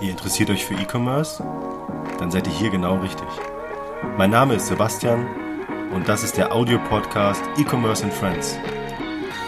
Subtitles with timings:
[0.00, 1.42] Ihr interessiert euch für E-Commerce?
[2.18, 3.28] Dann seid ihr hier genau richtig.
[4.18, 5.26] Mein Name ist Sebastian
[5.94, 8.56] und das ist der Audio-Podcast E-Commerce and Friends.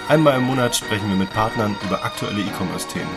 [0.09, 3.11] Einmal im Monat sprechen wir mit Partnern über aktuelle E-Commerce-Themen.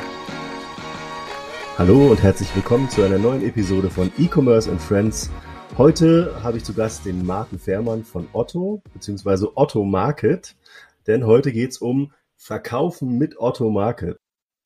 [1.78, 5.30] Hallo und herzlich willkommen zu einer neuen Episode von E-Commerce and Friends.
[5.78, 9.50] Heute habe ich zu Gast den Martin Fährmann von Otto bzw.
[9.54, 10.56] Otto Market,
[11.06, 14.18] denn heute geht es um Verkaufen mit Otto Market.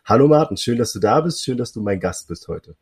[0.04, 2.76] Hallo Martin, schön, dass du da bist, schön, dass du mein Gast bist heute.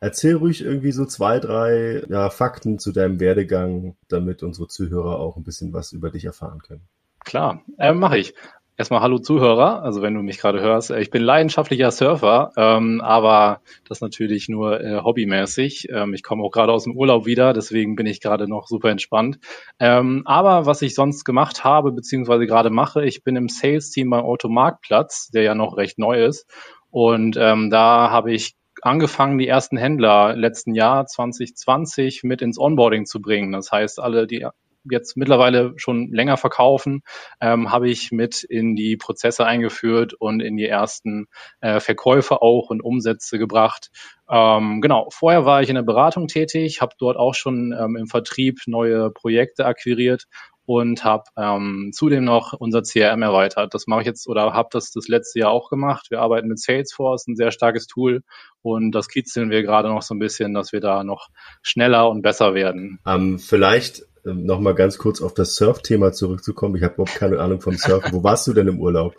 [0.00, 5.36] Erzähl ruhig irgendwie so zwei, drei ja, Fakten zu deinem Werdegang, damit unsere Zuhörer auch
[5.36, 6.82] ein bisschen was über dich erfahren können.
[7.24, 8.34] Klar, äh, mache ich.
[8.80, 10.92] Erstmal hallo Zuhörer, also wenn du mich gerade hörst.
[10.92, 15.88] Äh, ich bin leidenschaftlicher Surfer, ähm, aber das natürlich nur äh, hobbymäßig.
[15.90, 18.90] Ähm, ich komme auch gerade aus dem Urlaub wieder, deswegen bin ich gerade noch super
[18.90, 19.40] entspannt.
[19.80, 24.24] Ähm, aber was ich sonst gemacht habe, beziehungsweise gerade mache, ich bin im Sales-Team beim
[24.24, 26.48] Automarktplatz, der ja noch recht neu ist.
[26.92, 33.06] Und ähm, da habe ich angefangen, die ersten Händler letzten Jahr 2020 mit ins Onboarding
[33.06, 33.50] zu bringen.
[33.50, 34.46] Das heißt, alle, die
[34.90, 37.02] jetzt mittlerweile schon länger verkaufen,
[37.40, 41.26] ähm, habe ich mit in die Prozesse eingeführt und in die ersten
[41.60, 43.90] äh, Verkäufe auch und Umsätze gebracht.
[44.30, 48.06] Ähm, genau, vorher war ich in der Beratung tätig, habe dort auch schon ähm, im
[48.06, 50.26] Vertrieb neue Projekte akquiriert
[50.68, 53.72] und habe ähm, zudem noch unser CRM erweitert.
[53.72, 56.10] Das mache ich jetzt oder habe das das letzte Jahr auch gemacht.
[56.10, 58.22] Wir arbeiten mit Salesforce, ein sehr starkes Tool
[58.60, 61.28] und das kitzeln wir gerade noch so ein bisschen, dass wir da noch
[61.62, 63.00] schneller und besser werden.
[63.06, 64.02] Ähm, vielleicht
[64.34, 66.76] nochmal ganz kurz auf das Surf-Thema zurückzukommen.
[66.76, 68.12] Ich habe überhaupt keine Ahnung vom Surfen.
[68.12, 69.14] Wo warst du denn im Urlaub?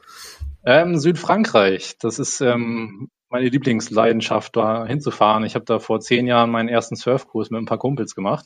[0.65, 1.97] Ähm, Südfrankreich.
[1.99, 5.43] Das ist ähm, meine Lieblingsleidenschaft, da hinzufahren.
[5.43, 8.45] Ich habe da vor zehn Jahren meinen ersten Surfkurs mit ein paar Kumpels gemacht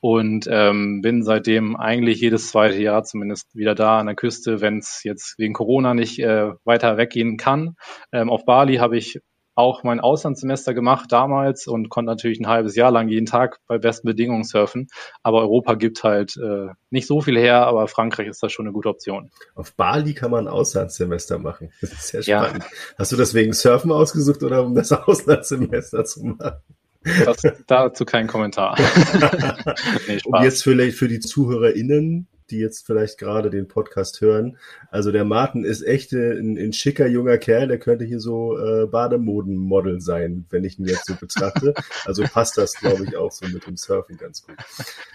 [0.00, 4.78] und ähm, bin seitdem eigentlich jedes zweite Jahr zumindest wieder da an der Küste, wenn
[4.78, 7.74] es jetzt wegen Corona nicht äh, weiter weggehen kann.
[8.12, 9.20] Ähm, auf Bali habe ich
[9.60, 13.78] auch mein Auslandssemester gemacht damals und konnte natürlich ein halbes Jahr lang jeden Tag bei
[13.78, 14.88] besten Bedingungen surfen.
[15.22, 18.72] Aber Europa gibt halt äh, nicht so viel her, aber Frankreich ist da schon eine
[18.72, 19.30] gute Option.
[19.54, 21.70] Auf Bali kann man ein Auslandssemester machen.
[21.80, 22.64] Das ist sehr spannend.
[22.64, 22.70] Ja.
[22.98, 26.60] Hast du das wegen Surfen ausgesucht oder um das Auslandssemester zu machen?
[27.02, 28.76] Das, dazu kein Kommentar.
[30.06, 34.58] nee, Und jetzt vielleicht für die ZuhörerInnen, die jetzt vielleicht gerade den Podcast hören.
[34.90, 38.86] Also der Martin ist echt ein, ein schicker junger Kerl, der könnte hier so äh,
[38.86, 41.74] Bademodenmodel sein, wenn ich ihn jetzt so betrachte.
[42.04, 44.56] Also passt das, glaube ich, auch so mit dem Surfen ganz gut.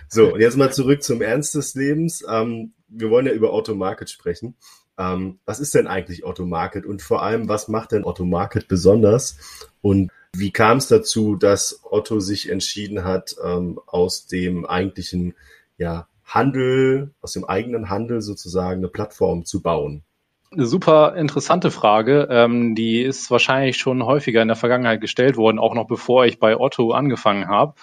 [0.07, 2.23] So, und jetzt mal zurück zum Ernst des Lebens.
[2.29, 4.55] Ähm, wir wollen ja über Automarket sprechen.
[4.97, 9.37] Ähm, was ist denn eigentlich Automarket und vor allem, was macht denn Automarket besonders?
[9.81, 15.33] Und wie kam es dazu, dass Otto sich entschieden hat, ähm, aus dem eigentlichen
[15.77, 20.03] ja, Handel, aus dem eigenen Handel sozusagen eine Plattform zu bauen?
[20.51, 22.27] Eine super interessante Frage.
[22.29, 26.39] Ähm, die ist wahrscheinlich schon häufiger in der Vergangenheit gestellt worden, auch noch bevor ich
[26.39, 27.73] bei Otto angefangen habe.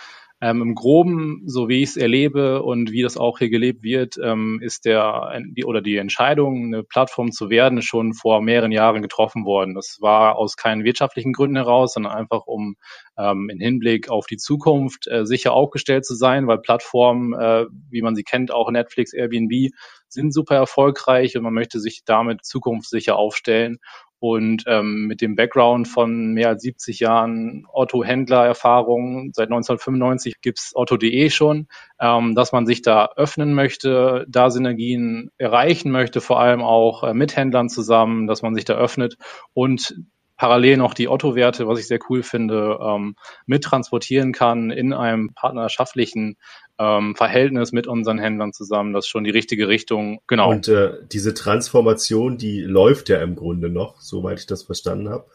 [0.43, 4.17] Ähm, Im Groben, so wie ich es erlebe und wie das auch hier gelebt wird,
[4.21, 9.45] ähm, ist der oder die Entscheidung, eine Plattform zu werden, schon vor mehreren Jahren getroffen
[9.45, 9.77] worden.
[9.77, 12.75] Das war aus keinen wirtschaftlichen Gründen heraus, sondern einfach um
[13.17, 18.03] ähm, in Hinblick auf die Zukunft äh, sicher aufgestellt zu sein, weil Plattformen, äh, wie
[18.03, 19.71] man sie kennt, auch Netflix, Airbnb,
[20.09, 23.79] sind super erfolgreich und man möchte sich damit zukunftssicher aufstellen.
[24.23, 31.29] Und ähm, mit dem Background von mehr als 70 Jahren Otto-Händler-Erfahrung, seit 1995 gibt's Otto.de
[31.29, 31.67] schon,
[31.99, 37.15] ähm, dass man sich da öffnen möchte, da Synergien erreichen möchte, vor allem auch äh,
[37.15, 39.17] mit Händlern zusammen, dass man sich da öffnet.
[39.55, 39.93] Und
[40.43, 43.15] parallel noch die Otto-Werte, was ich sehr cool finde, ähm,
[43.47, 46.37] mittransportieren kann in einem partnerschaftlichen
[46.81, 48.93] ähm, Verhältnis mit unseren Händlern zusammen.
[48.93, 50.21] Das ist schon die richtige Richtung.
[50.27, 50.51] Genau.
[50.51, 55.27] Und äh, diese Transformation, die läuft ja im Grunde noch, soweit ich das verstanden habe.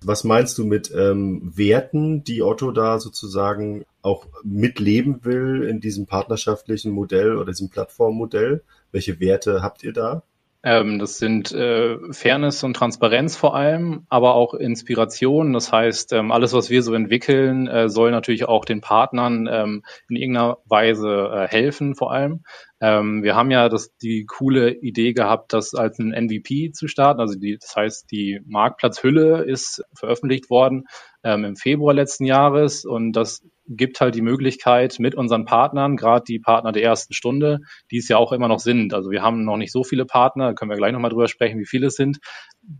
[0.00, 6.06] Was meinst du mit ähm, Werten, die Otto da sozusagen auch mitleben will in diesem
[6.06, 8.62] partnerschaftlichen Modell oder diesem Plattformmodell?
[8.92, 10.22] Welche Werte habt ihr da?
[10.64, 15.52] Ähm, das sind äh, Fairness und Transparenz vor allem, aber auch Inspiration.
[15.52, 19.82] Das heißt, ähm, alles, was wir so entwickeln, äh, soll natürlich auch den Partnern ähm,
[20.08, 22.44] in irgendeiner Weise äh, helfen, vor allem.
[22.80, 27.20] Ähm, wir haben ja das, die coole Idee gehabt, das als ein MVP zu starten.
[27.20, 30.84] Also die, das heißt, die Marktplatzhülle ist veröffentlicht worden
[31.24, 36.24] ähm, im Februar letzten Jahres und das gibt halt die Möglichkeit mit unseren Partnern, gerade
[36.26, 37.60] die Partner der ersten Stunde,
[37.90, 38.94] die es ja auch immer noch sind.
[38.94, 41.66] Also wir haben noch nicht so viele Partner, können wir gleich nochmal drüber sprechen, wie
[41.66, 42.18] viele es sind.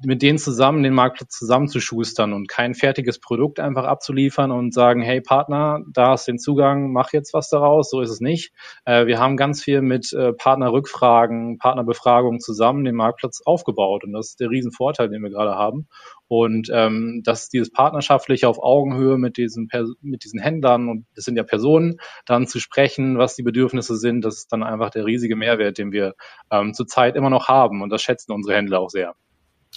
[0.05, 5.20] Mit denen zusammen den Marktplatz zusammenzuschustern und kein fertiges Produkt einfach abzuliefern und sagen, hey
[5.20, 7.90] Partner, da hast den Zugang, mach jetzt was daraus.
[7.90, 8.52] So ist es nicht.
[8.84, 14.31] Äh, wir haben ganz viel mit äh, Partnerrückfragen, Partnerbefragungen zusammen den Marktplatz aufgebaut und das
[14.31, 15.88] ist der Riesenvorteil, den wir gerade haben.
[16.29, 19.69] Und ähm, dass dieses partnerschaftliche auf Augenhöhe mit diesen,
[20.00, 24.25] mit diesen Händlern und das sind ja Personen, dann zu sprechen, was die Bedürfnisse sind,
[24.25, 26.14] das ist dann einfach der riesige Mehrwert, den wir
[26.50, 29.14] ähm, zurzeit immer noch haben und das schätzen unsere Händler auch sehr.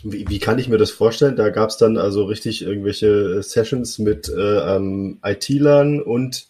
[0.03, 1.36] Wie, wie kann ich mir das vorstellen?
[1.36, 6.47] Da gab es dann also richtig irgendwelche Sessions mit äh, ähm, IT-Lern und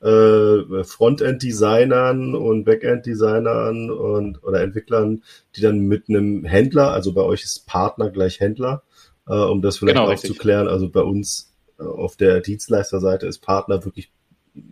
[0.00, 5.22] äh, Frontend-Designern und Backend-Designern und oder Entwicklern,
[5.56, 8.82] die dann mit einem Händler, also bei euch ist Partner gleich Händler,
[9.26, 10.68] äh, um das vielleicht genau, aufzuklären.
[10.68, 14.10] Also bei uns äh, auf der Dienstleisterseite ist Partner wirklich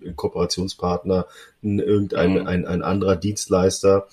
[0.04, 1.26] ein Kooperationspartner,
[1.62, 2.46] ein, irgendein mhm.
[2.46, 4.08] ein, ein anderer Dienstleister.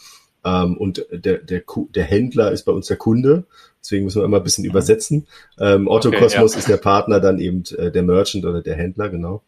[0.45, 1.63] Ähm, und der, der,
[1.95, 3.45] der Händler ist bei uns der Kunde.
[3.81, 4.71] Deswegen müssen wir immer ein bisschen mhm.
[4.71, 5.27] übersetzen.
[5.59, 6.59] Ähm, Otto okay, Cosmos ja.
[6.59, 9.43] ist der Partner, dann eben äh, der Merchant oder der Händler, genau.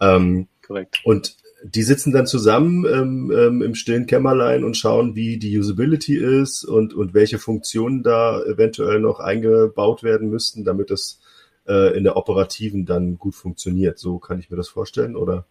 [0.00, 1.00] Ähm, Korrekt.
[1.04, 6.16] Und die sitzen dann zusammen ähm, ähm, im stillen Kämmerlein und schauen, wie die Usability
[6.16, 11.20] ist und, und welche Funktionen da eventuell noch eingebaut werden müssten, damit es
[11.68, 13.98] äh, in der operativen dann gut funktioniert.
[13.98, 15.44] So kann ich mir das vorstellen, oder?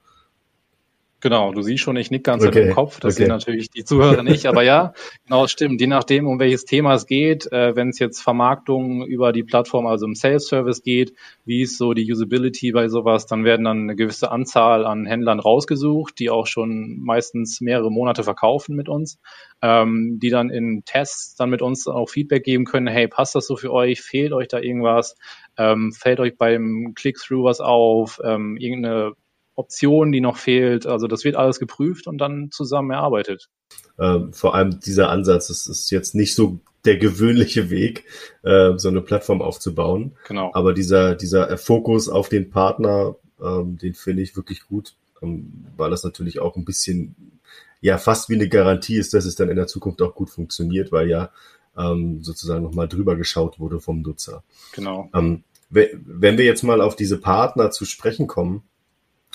[1.21, 2.69] Genau, du siehst schon, ich nick ganz okay.
[2.69, 3.01] im Kopf.
[3.01, 3.23] Das okay.
[3.23, 4.93] sehen natürlich die Zuhörer nicht, aber ja,
[5.25, 5.81] genau, stimmt.
[5.81, 9.85] Je nachdem, um welches Thema es geht, äh, wenn es jetzt Vermarktung über die Plattform,
[9.85, 11.13] also im Sales-Service geht,
[11.43, 15.41] wie ist so die Usability bei sowas, dann werden dann eine gewisse Anzahl an Händlern
[15.41, 19.19] rausgesucht, die auch schon meistens mehrere Monate verkaufen mit uns,
[19.61, 23.45] ähm, die dann in Tests dann mit uns auch Feedback geben können, hey, passt das
[23.45, 24.01] so für euch?
[24.01, 25.17] Fehlt euch da irgendwas?
[25.57, 28.21] Ähm, fällt euch beim Click-Through was auf?
[28.23, 29.15] Ähm, irgendeine
[29.59, 30.87] Option, die noch fehlt.
[30.87, 33.49] Also das wird alles geprüft und dann zusammen erarbeitet.
[33.99, 38.05] Ähm, vor allem dieser Ansatz ist, ist jetzt nicht so der gewöhnliche Weg,
[38.43, 40.13] äh, so eine Plattform aufzubauen.
[40.27, 40.51] Genau.
[40.53, 45.91] Aber dieser, dieser Fokus auf den Partner, ähm, den finde ich wirklich gut, ähm, weil
[45.91, 47.39] das natürlich auch ein bisschen,
[47.81, 50.91] ja, fast wie eine Garantie ist, dass es dann in der Zukunft auch gut funktioniert,
[50.91, 51.31] weil ja
[51.77, 54.43] ähm, sozusagen nochmal drüber geschaut wurde vom Nutzer.
[54.73, 55.09] Genau.
[55.13, 58.63] Ähm, wenn wir jetzt mal auf diese Partner zu sprechen kommen,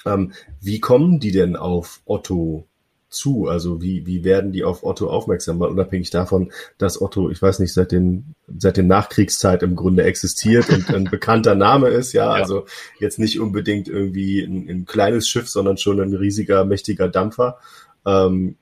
[0.05, 2.67] ähm, wie kommen die denn auf Otto
[3.15, 3.49] zu?
[3.49, 5.59] Also wie, wie werden die auf Otto aufmerksam?
[5.59, 10.05] Mal unabhängig davon, dass Otto, ich weiß nicht, seit den, seit den Nachkriegszeit im Grunde
[10.05, 12.31] existiert und ein bekannter Name ist, ja, ja.
[12.33, 12.67] also
[12.99, 17.59] jetzt nicht unbedingt irgendwie ein, ein, kleines Schiff, sondern schon ein riesiger, mächtiger Dampfer.
[18.05, 18.56] Ähm,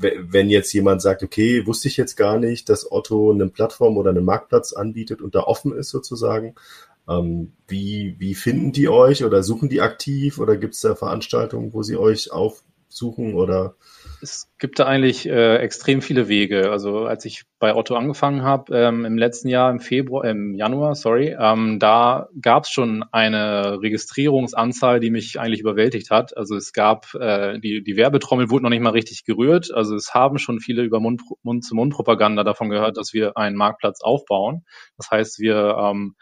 [0.00, 4.10] wenn jetzt jemand sagt, okay, wusste ich jetzt gar nicht, dass Otto eine Plattform oder
[4.10, 6.54] einen Marktplatz anbietet und da offen ist sozusagen,
[7.08, 11.72] ähm, wie, wie finden die euch oder suchen die aktiv oder gibt es da Veranstaltungen,
[11.72, 13.76] wo sie euch aufsuchen oder?
[14.20, 16.70] Es gibt da eigentlich äh, extrem viele Wege.
[16.70, 20.96] Also als ich bei Otto angefangen habe, ähm, im letzten Jahr, im Februar, im Januar,
[20.96, 26.36] sorry, ähm, da gab es schon eine Registrierungsanzahl, die mich eigentlich überwältigt hat.
[26.36, 29.72] Also es gab, äh, die, die Werbetrommel wurde noch nicht mal richtig gerührt.
[29.72, 34.64] Also es haben schon viele über Mund-zu-Mund-Propaganda davon gehört, dass wir einen Marktplatz aufbauen.
[34.96, 36.16] Das heißt, wir ähm,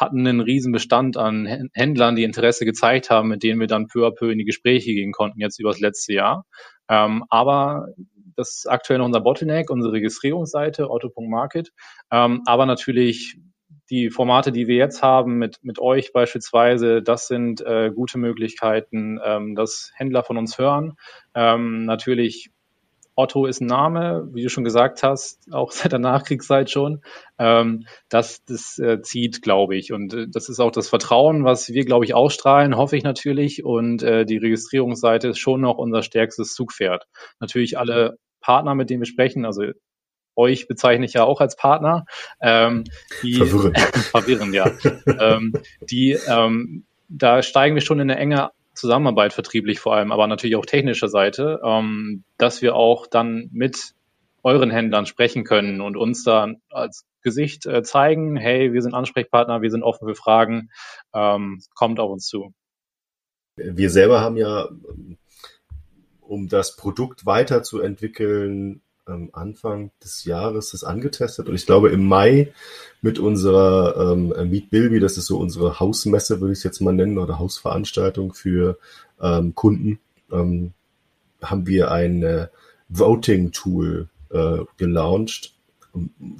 [0.00, 4.06] hatten einen riesen Bestand an Händlern, die Interesse gezeigt haben, mit denen wir dann peu
[4.06, 6.46] à peu in die Gespräche gehen konnten, jetzt über das letzte Jahr.
[6.88, 7.88] Ähm, aber
[8.36, 11.70] das ist aktuell noch unser Bottleneck, unsere Registrierungsseite, auto.market.
[12.10, 13.38] Ähm, aber natürlich
[13.90, 19.18] die Formate, die wir jetzt haben mit, mit euch beispielsweise, das sind äh, gute Möglichkeiten,
[19.22, 20.94] ähm, dass Händler von uns hören.
[21.34, 22.50] Ähm, natürlich
[23.20, 27.02] Otto ist ein Name, wie du schon gesagt hast, auch seit der Nachkriegszeit schon.
[27.38, 29.92] Ähm, das das äh, zieht, glaube ich.
[29.92, 33.64] Und äh, das ist auch das Vertrauen, was wir, glaube ich, ausstrahlen, hoffe ich natürlich.
[33.64, 37.06] Und äh, die Registrierungsseite ist schon noch unser stärkstes Zugpferd.
[37.38, 39.64] Natürlich alle Partner, mit denen wir sprechen, also
[40.36, 42.06] euch bezeichne ich ja auch als Partner.
[42.40, 42.84] Ähm,
[43.22, 43.78] die, verwirrend.
[44.10, 44.70] verwirrend, ja.
[45.06, 45.52] ähm,
[45.82, 50.56] die, ähm, da steigen wir schon in eine enge Zusammenarbeit vertrieblich vor allem, aber natürlich
[50.56, 53.94] auch technischer Seite, ähm, dass wir auch dann mit
[54.42, 59.62] euren Händlern sprechen können und uns da als Gesicht äh, zeigen, hey, wir sind Ansprechpartner,
[59.62, 60.70] wir sind offen für Fragen,
[61.14, 62.54] ähm, kommt auf uns zu.
[63.56, 64.68] Wir selber haben ja,
[66.20, 68.80] um das Produkt weiterzuentwickeln,
[69.10, 72.52] ähm, Anfang des Jahres das angetestet und ich glaube im Mai
[73.02, 76.92] mit unserer ähm, Meet Bilby, das ist so unsere Hausmesse, würde ich es jetzt mal
[76.92, 78.78] nennen, oder Hausveranstaltung für
[79.20, 79.98] ähm, Kunden,
[80.30, 80.72] ähm,
[81.42, 82.48] haben wir ein äh,
[82.88, 85.54] Voting-Tool äh, gelauncht.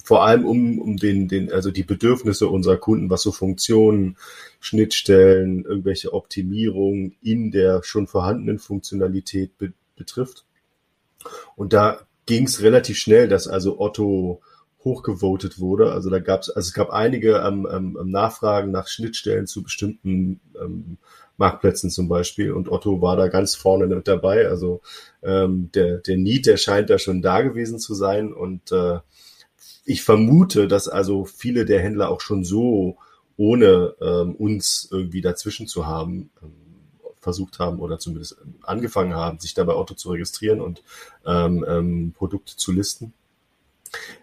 [0.04, 4.16] Vor allem um, um den, den, also die Bedürfnisse unserer Kunden, was so Funktionen,
[4.60, 10.46] Schnittstellen, irgendwelche Optimierungen in der schon vorhandenen Funktionalität be betrifft.
[11.56, 12.00] Und da
[12.30, 14.40] ging es relativ schnell, dass also Otto
[14.84, 15.90] hochgevotet wurde.
[15.90, 20.40] Also da gab es, also es gab einige ähm, ähm, Nachfragen nach Schnittstellen zu bestimmten
[20.54, 20.98] ähm,
[21.38, 24.46] Marktplätzen zum Beispiel und Otto war da ganz vorne mit dabei.
[24.46, 24.80] Also
[25.24, 29.00] ähm, der, der Need, der scheint da schon da gewesen zu sein und äh,
[29.84, 32.96] ich vermute, dass also viele der Händler auch schon so
[33.36, 36.52] ohne ähm, uns irgendwie dazwischen zu haben, ähm,
[37.20, 40.82] versucht haben oder zumindest angefangen haben, sich dabei Otto zu registrieren und
[41.26, 43.12] ähm, ähm, Produkte zu listen.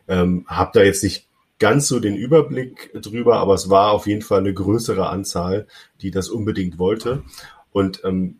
[0.08, 1.28] Ähm, hab da jetzt nicht
[1.60, 5.68] ganz so den Überblick drüber, aber es war auf jeden Fall eine größere Anzahl,
[6.02, 7.24] die das unbedingt wollte.
[7.72, 8.40] Und ähm,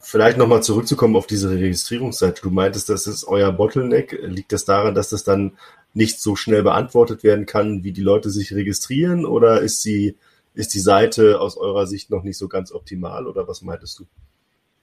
[0.00, 2.42] vielleicht nochmal zurückzukommen auf diese Registrierungsseite.
[2.42, 4.18] Du meintest, das ist euer Bottleneck.
[4.22, 5.52] Liegt das daran, dass das dann
[5.92, 9.26] nicht so schnell beantwortet werden kann, wie die Leute sich registrieren?
[9.26, 10.16] Oder ist sie,
[10.60, 13.26] ist die Seite aus eurer Sicht noch nicht so ganz optimal?
[13.26, 14.04] Oder was meintest du?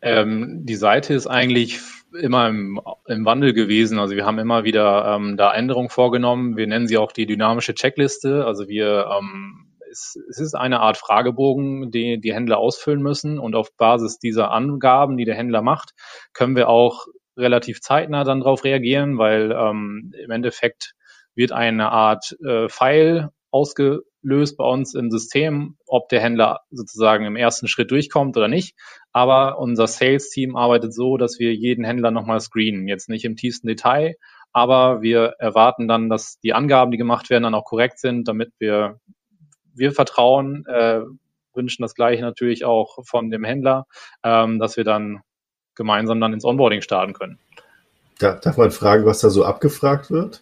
[0.02, 1.80] Ähm, die Seite ist eigentlich
[2.20, 4.00] immer im, im, Wandel gewesen.
[4.00, 6.58] Also wir haben immer wieder ähm, da Änderungen vorgenommen.
[6.58, 8.46] Wir nennen sie auch die dynamische Checkliste.
[8.46, 13.56] Also wir ähm, es, es ist eine Art Fragebogen, die die Händler ausfüllen müssen und
[13.56, 15.92] auf Basis dieser Angaben, die der Händler macht,
[16.34, 17.08] können wir auch
[17.38, 20.94] relativ zeitnah dann darauf reagieren, weil ähm, im Endeffekt
[21.36, 27.36] wird eine Art äh, File ausgelöst bei uns im System, ob der Händler sozusagen im
[27.36, 28.76] ersten Schritt durchkommt oder nicht.
[29.12, 32.88] Aber unser Sales-Team arbeitet so, dass wir jeden Händler nochmal screenen.
[32.88, 34.16] Jetzt nicht im tiefsten Detail,
[34.54, 38.52] aber wir erwarten dann, dass die Angaben, die gemacht werden, dann auch korrekt sind, damit
[38.60, 39.00] wir,
[39.74, 41.02] wir vertrauen, äh,
[41.54, 43.86] wünschen das gleiche natürlich auch von dem Händler,
[44.24, 45.22] ähm, dass wir dann
[45.76, 47.40] gemeinsam dann ins Onboarding starten können.
[48.36, 50.42] darf man fragen, was da so abgefragt wird?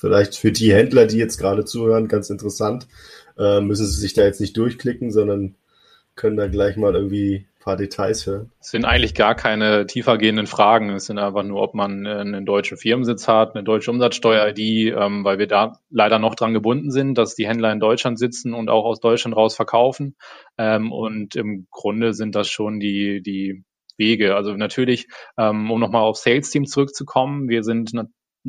[0.00, 2.86] Vielleicht für die Händler, die jetzt gerade zuhören, ganz interessant.
[3.36, 5.56] Äh, müssen sie sich da jetzt nicht durchklicken, sondern
[6.14, 8.52] können da gleich mal irgendwie ein paar Details hören.
[8.60, 10.90] Es sind eigentlich gar keine tiefergehenden Fragen.
[10.90, 15.40] Es sind einfach nur, ob man einen deutschen Firmensitz hat, eine deutsche Umsatzsteuer-ID, ähm, weil
[15.40, 18.84] wir da leider noch dran gebunden sind, dass die Händler in Deutschland sitzen und auch
[18.84, 20.14] aus Deutschland raus verkaufen.
[20.58, 23.64] Ähm, und im Grunde sind das schon die, die
[23.96, 24.36] Wege.
[24.36, 27.92] Also natürlich, ähm, um nochmal auf Sales Team zurückzukommen, wir sind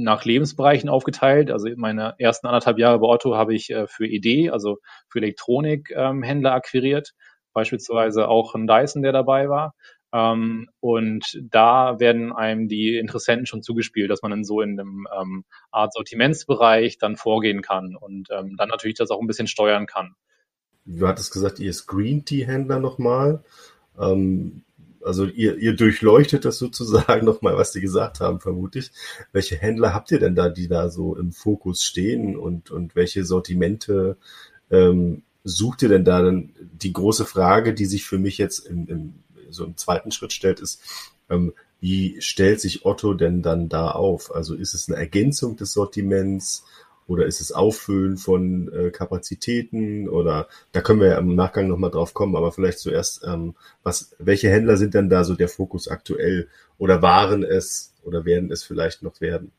[0.03, 1.51] nach Lebensbereichen aufgeteilt.
[1.51, 4.77] Also meine ersten anderthalb Jahre bei Otto habe ich äh, für ED, also
[5.10, 7.13] für Elektronikhändler ähm, akquiriert,
[7.53, 9.74] beispielsweise auch ein Dyson, der dabei war.
[10.12, 15.08] Ähm, und da werden einem die Interessenten schon zugespielt, dass man in so in einem
[15.20, 20.15] ähm, Art Sortimentsbereich dann vorgehen kann und dann natürlich das auch ein bisschen steuern kann.
[20.86, 23.44] Du hattest gesagt, ihr screent die Händler nochmal.
[25.10, 28.92] Also ihr, ihr durchleuchtet das sozusagen nochmal, was die gesagt haben, vermutlich.
[29.32, 33.25] Welche Händler habt ihr denn da, die da so im Fokus stehen und, und welche
[33.25, 34.18] Sortimente
[34.70, 36.22] ähm, sucht ihr denn da?
[36.22, 39.13] Denn die große Frage, die sich für mich jetzt im, im,
[39.50, 40.80] so im zweiten Schritt stellt, ist,
[41.28, 44.36] ähm, wie stellt sich Otto denn dann da auf?
[44.36, 46.66] Also ist es eine Ergänzung des Sortiments?
[47.10, 50.08] Oder ist es Auffüllen von äh, Kapazitäten?
[50.08, 54.16] Oder da können wir ja im Nachgang nochmal drauf kommen, aber vielleicht zuerst, ähm, was,
[54.20, 56.48] welche Händler sind denn da so der Fokus aktuell?
[56.78, 59.51] Oder waren es oder werden es vielleicht noch werden?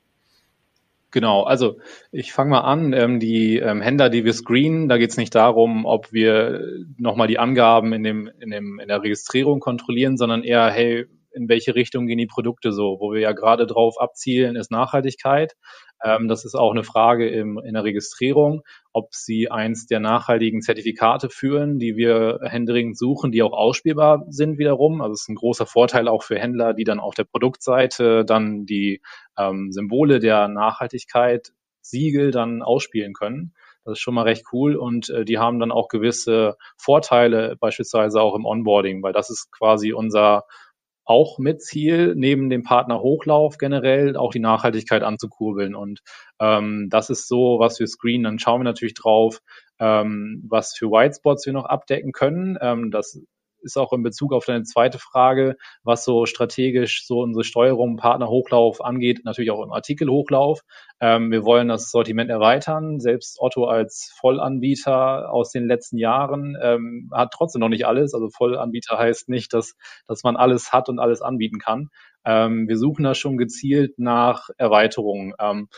[1.10, 1.78] Genau, also
[2.12, 2.92] ich fange mal an.
[2.92, 6.62] Ähm, die ähm, Händler, die wir screenen, da geht es nicht darum, ob wir
[6.98, 11.48] nochmal die Angaben in, dem, in, dem, in der Registrierung kontrollieren, sondern eher, hey, in
[11.48, 12.98] welche Richtung gehen die Produkte so?
[13.00, 15.56] Wo wir ja gerade drauf abzielen, ist Nachhaltigkeit.
[16.02, 20.62] Ähm, das ist auch eine Frage im, in der Registrierung, ob Sie eins der nachhaltigen
[20.62, 25.00] Zertifikate führen, die wir händeringend suchen, die auch ausspielbar sind wiederum.
[25.00, 28.66] Also es ist ein großer Vorteil auch für Händler, die dann auf der Produktseite dann
[28.66, 29.02] die
[29.36, 31.52] ähm, Symbole der Nachhaltigkeit,
[31.82, 33.54] Siegel dann ausspielen können.
[33.84, 38.20] Das ist schon mal recht cool und äh, die haben dann auch gewisse Vorteile, beispielsweise
[38.20, 40.44] auch im Onboarding, weil das ist quasi unser
[41.10, 45.74] auch mit Ziel, neben dem Partner Hochlauf generell auch die Nachhaltigkeit anzukurbeln.
[45.74, 46.02] Und
[46.38, 48.22] ähm, das ist so, was wir screenen.
[48.22, 49.42] Dann schauen wir natürlich drauf,
[49.80, 52.56] ähm, was für Whitespots wir noch abdecken können.
[52.60, 53.20] Ähm, das
[53.62, 58.84] ist auch in Bezug auf deine zweite Frage, was so strategisch so unsere Steuerung Partnerhochlauf
[58.84, 60.60] angeht, natürlich auch im Artikelhochlauf.
[61.00, 63.00] Ähm, wir wollen das Sortiment erweitern.
[63.00, 68.14] Selbst Otto als Vollanbieter aus den letzten Jahren ähm, hat trotzdem noch nicht alles.
[68.14, 69.74] Also Vollanbieter heißt nicht, dass,
[70.06, 71.88] dass man alles hat und alles anbieten kann.
[72.24, 75.32] Ähm, wir suchen da schon gezielt nach Erweiterungen.
[75.38, 75.68] Ähm,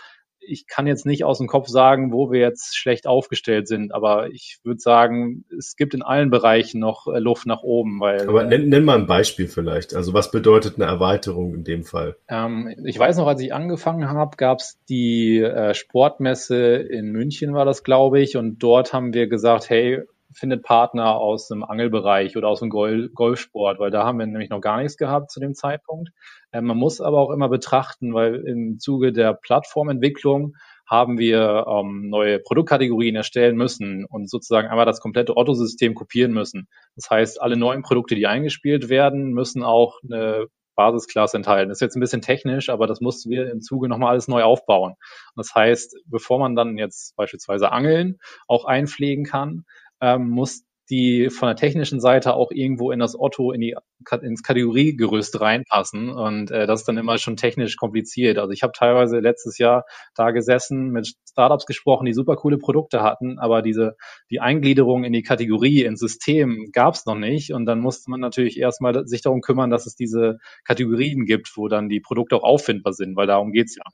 [0.47, 4.31] ich kann jetzt nicht aus dem Kopf sagen, wo wir jetzt schlecht aufgestellt sind, aber
[4.31, 8.01] ich würde sagen, es gibt in allen Bereichen noch äh, Luft nach oben.
[8.01, 9.95] Weil, aber nenn, nenn mal ein Beispiel vielleicht.
[9.95, 12.17] Also was bedeutet eine Erweiterung in dem Fall?
[12.29, 17.55] Ähm, ich weiß noch, als ich angefangen habe, gab es die äh, Sportmesse in München,
[17.55, 20.03] war das, glaube ich, und dort haben wir gesagt, hey,
[20.35, 24.61] findet Partner aus dem Angelbereich oder aus dem Golfsport, weil da haben wir nämlich noch
[24.61, 26.11] gar nichts gehabt zu dem Zeitpunkt.
[26.53, 30.55] Ähm, man muss aber auch immer betrachten, weil im Zuge der Plattformentwicklung
[30.87, 36.69] haben wir ähm, neue Produktkategorien erstellen müssen und sozusagen einmal das komplette Otto-System kopieren müssen.
[36.97, 41.69] Das heißt, alle neuen Produkte, die eingespielt werden, müssen auch eine Basisklasse enthalten.
[41.69, 44.43] Das ist jetzt ein bisschen technisch, aber das mussten wir im Zuge nochmal alles neu
[44.43, 44.95] aufbauen.
[45.37, 49.65] Das heißt, bevor man dann jetzt beispielsweise Angeln auch einpflegen kann,
[50.03, 53.77] ähm, muss die von der technischen Seite auch irgendwo in das Otto, in die,
[54.21, 56.11] ins Kategoriegerüst reinpassen.
[56.11, 58.37] Und äh, das ist dann immer schon technisch kompliziert.
[58.37, 63.03] Also ich habe teilweise letztes Jahr da gesessen, mit Startups gesprochen, die super coole Produkte
[63.03, 63.97] hatten, aber diese
[64.29, 67.55] die Eingliederung in die Kategorie, ins System gab es noch nicht.
[67.55, 71.69] Und dann musste man natürlich erstmal sich darum kümmern, dass es diese Kategorien gibt, wo
[71.69, 73.85] dann die Produkte auch auffindbar sind, weil darum geht's ja.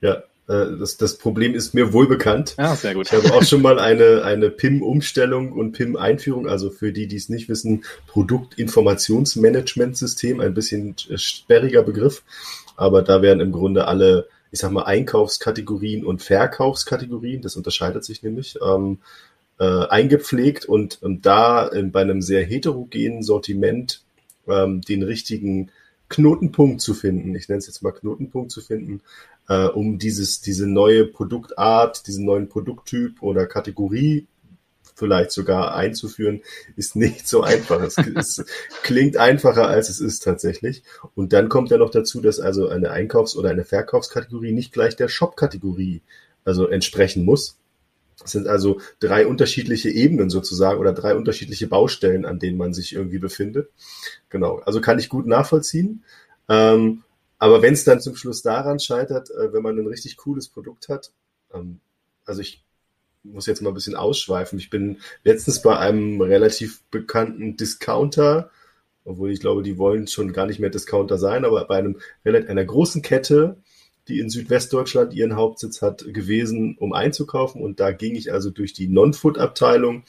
[0.00, 2.54] Ja, das, das Problem ist mir wohl bekannt.
[2.58, 3.06] Ja, sehr gut.
[3.06, 7.30] Ich habe auch schon mal eine, eine PIM-Umstellung und PIM-Einführung, also für die, die es
[7.30, 12.24] nicht wissen, Produktinformationsmanagementsystem, ein bisschen sperriger Begriff,
[12.76, 18.22] aber da werden im Grunde alle, ich sag mal, Einkaufskategorien und Verkaufskategorien, das unterscheidet sich
[18.22, 18.98] nämlich, ähm,
[19.58, 24.02] äh, eingepflegt und, und da in, bei einem sehr heterogenen Sortiment
[24.46, 25.70] ähm, den richtigen
[26.14, 29.00] Knotenpunkt zu finden, ich nenne es jetzt mal Knotenpunkt zu finden,
[29.48, 34.26] äh, um dieses, diese neue Produktart, diesen neuen Produkttyp oder Kategorie
[34.94, 36.42] vielleicht sogar einzuführen,
[36.76, 37.82] ist nicht so einfach.
[37.82, 38.44] Es, es
[38.82, 40.84] klingt einfacher, als es ist tatsächlich.
[41.16, 44.94] Und dann kommt ja noch dazu, dass also eine Einkaufs- oder eine Verkaufskategorie nicht gleich
[44.94, 46.02] der Shop-Kategorie
[46.44, 47.58] also entsprechen muss.
[48.24, 52.94] Es sind also drei unterschiedliche Ebenen sozusagen oder drei unterschiedliche Baustellen, an denen man sich
[52.94, 53.70] irgendwie befindet.
[54.30, 56.02] Genau, also kann ich gut nachvollziehen.
[56.48, 57.02] Ähm,
[57.38, 60.88] aber wenn es dann zum Schluss daran scheitert, äh, wenn man ein richtig cooles Produkt
[60.88, 61.12] hat,
[61.52, 61.80] ähm,
[62.24, 62.64] also ich
[63.22, 64.58] muss jetzt mal ein bisschen ausschweifen.
[64.58, 68.50] Ich bin letztens bei einem relativ bekannten Discounter,
[69.04, 72.64] obwohl ich glaube, die wollen schon gar nicht mehr Discounter sein, aber bei einem einer
[72.64, 73.56] großen Kette,
[74.08, 77.62] die in Südwestdeutschland ihren Hauptsitz hat, gewesen, um einzukaufen.
[77.62, 80.04] Und da ging ich also durch die Non-Food-Abteilung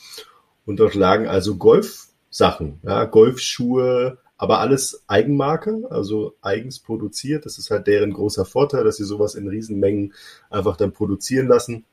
[0.66, 7.46] und dort lagen also Golfsachen, ja, Golfschuhe, aber alles Eigenmarke, also eigens produziert.
[7.46, 10.14] Das ist halt deren großer Vorteil, dass sie sowas in Riesenmengen
[10.50, 11.86] einfach dann produzieren lassen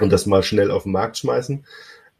[0.00, 1.64] und das mal schnell auf den Markt schmeißen.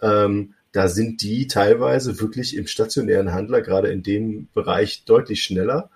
[0.00, 5.90] Ähm, da sind die teilweise wirklich im stationären Handler, gerade in dem Bereich, deutlich schneller,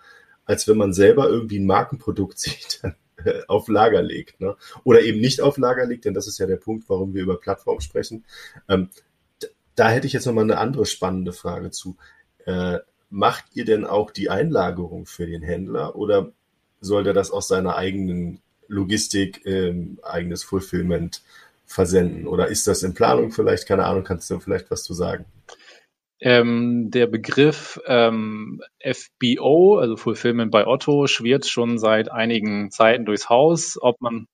[0.45, 2.83] als wenn man selber irgendwie ein Markenprodukt sieht,
[3.49, 4.41] auf Lager legt.
[4.41, 4.57] Ne?
[4.85, 7.39] Oder eben nicht auf Lager legt, denn das ist ja der Punkt, warum wir über
[7.39, 8.25] Plattform sprechen.
[8.69, 8.89] Ähm,
[9.75, 11.97] da hätte ich jetzt nochmal eine andere spannende Frage zu.
[12.45, 12.79] Äh,
[13.11, 16.33] macht ihr denn auch die Einlagerung für den Händler oder
[16.81, 21.23] soll der das aus seiner eigenen Logistik, ähm, eigenes Fulfillment
[21.67, 22.27] versenden?
[22.27, 23.67] Oder ist das in Planung vielleicht?
[23.67, 25.25] Keine Ahnung, kannst du vielleicht was zu sagen?
[26.25, 33.29] Ähm, der Begriff ähm, FBO, also Fulfillment bei Otto, schwirrt schon seit einigen Zeiten durchs
[33.29, 33.77] Haus.
[33.81, 34.29] Ob man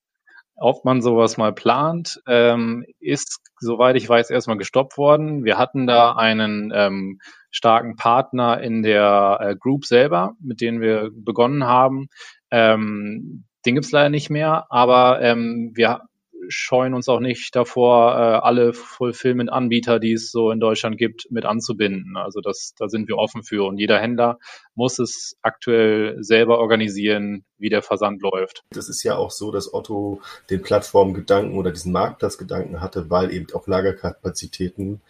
[0.61, 5.45] ob man sowas mal plant, ähm, ist, soweit ich weiß, erstmal gestoppt worden.
[5.45, 7.21] Wir hatten da einen ähm,
[7.51, 12.09] starken Partner in der äh, Group selber, mit denen wir begonnen haben.
[12.51, 16.01] Ähm, den gibt's leider nicht mehr, aber ähm, wir
[16.49, 21.45] scheuen uns auch nicht davor, äh, alle Fulfillment-Anbieter, die es so in Deutschland gibt, mit
[21.45, 22.17] anzubinden.
[22.17, 23.67] Also das, da sind wir offen für.
[23.67, 24.39] Und jeder Händler
[24.75, 28.65] muss es aktuell selber organisieren, wie der Versand läuft.
[28.71, 33.47] Das ist ja auch so, dass Otto den Plattformgedanken oder diesen Marktplatzgedanken hatte, weil eben
[33.55, 35.01] auch Lagerkapazitäten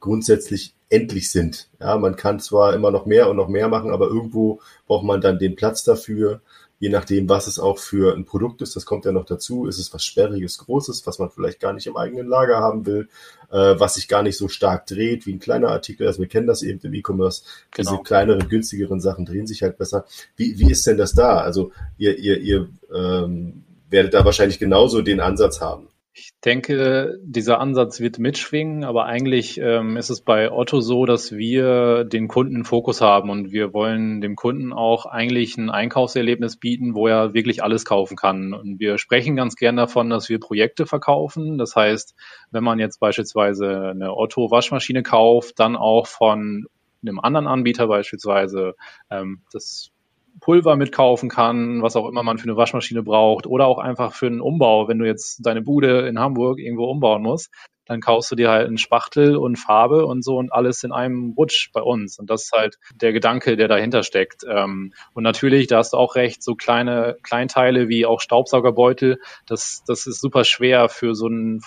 [0.00, 1.68] grundsätzlich endlich sind.
[1.80, 5.20] Ja, man kann zwar immer noch mehr und noch mehr machen, aber irgendwo braucht man
[5.20, 6.40] dann den Platz dafür
[6.78, 9.78] je nachdem, was es auch für ein Produkt ist, das kommt ja noch dazu, ist
[9.78, 13.08] es was Sperriges, Großes, was man vielleicht gar nicht im eigenen Lager haben will,
[13.50, 16.06] äh, was sich gar nicht so stark dreht wie ein kleiner Artikel.
[16.06, 17.42] Also wir kennen das eben im E-Commerce.
[17.72, 17.90] Genau.
[17.90, 20.04] Diese kleineren, günstigeren Sachen drehen sich halt besser.
[20.36, 21.38] Wie, wie ist denn das da?
[21.38, 25.88] Also ihr, ihr, ihr ähm, werdet da wahrscheinlich genauso den Ansatz haben.
[26.12, 31.32] Ich denke, dieser Ansatz wird mitschwingen, aber eigentlich ähm, ist es bei Otto so, dass
[31.32, 36.94] wir den Kunden Fokus haben und wir wollen dem Kunden auch eigentlich ein Einkaufserlebnis bieten,
[36.94, 38.52] wo er wirklich alles kaufen kann.
[38.52, 41.56] Und wir sprechen ganz gern davon, dass wir Projekte verkaufen.
[41.56, 42.16] Das heißt,
[42.50, 46.66] wenn man jetzt beispielsweise eine Otto-Waschmaschine kauft, dann auch von
[47.02, 48.74] einem anderen Anbieter beispielsweise
[49.10, 49.92] ähm, das
[50.40, 54.26] Pulver mitkaufen kann, was auch immer man für eine Waschmaschine braucht oder auch einfach für
[54.26, 54.88] einen Umbau.
[54.88, 57.50] Wenn du jetzt deine Bude in Hamburg irgendwo umbauen musst,
[57.88, 61.32] dann kaufst du dir halt einen Spachtel und Farbe und so und alles in einem
[61.36, 62.18] Rutsch bei uns.
[62.18, 64.44] Und das ist halt der Gedanke, der dahinter steckt.
[64.48, 69.82] Ähm, und natürlich, da hast du auch recht, so kleine Kleinteile wie auch Staubsaugerbeutel, das,
[69.86, 71.62] das ist super schwer für so einen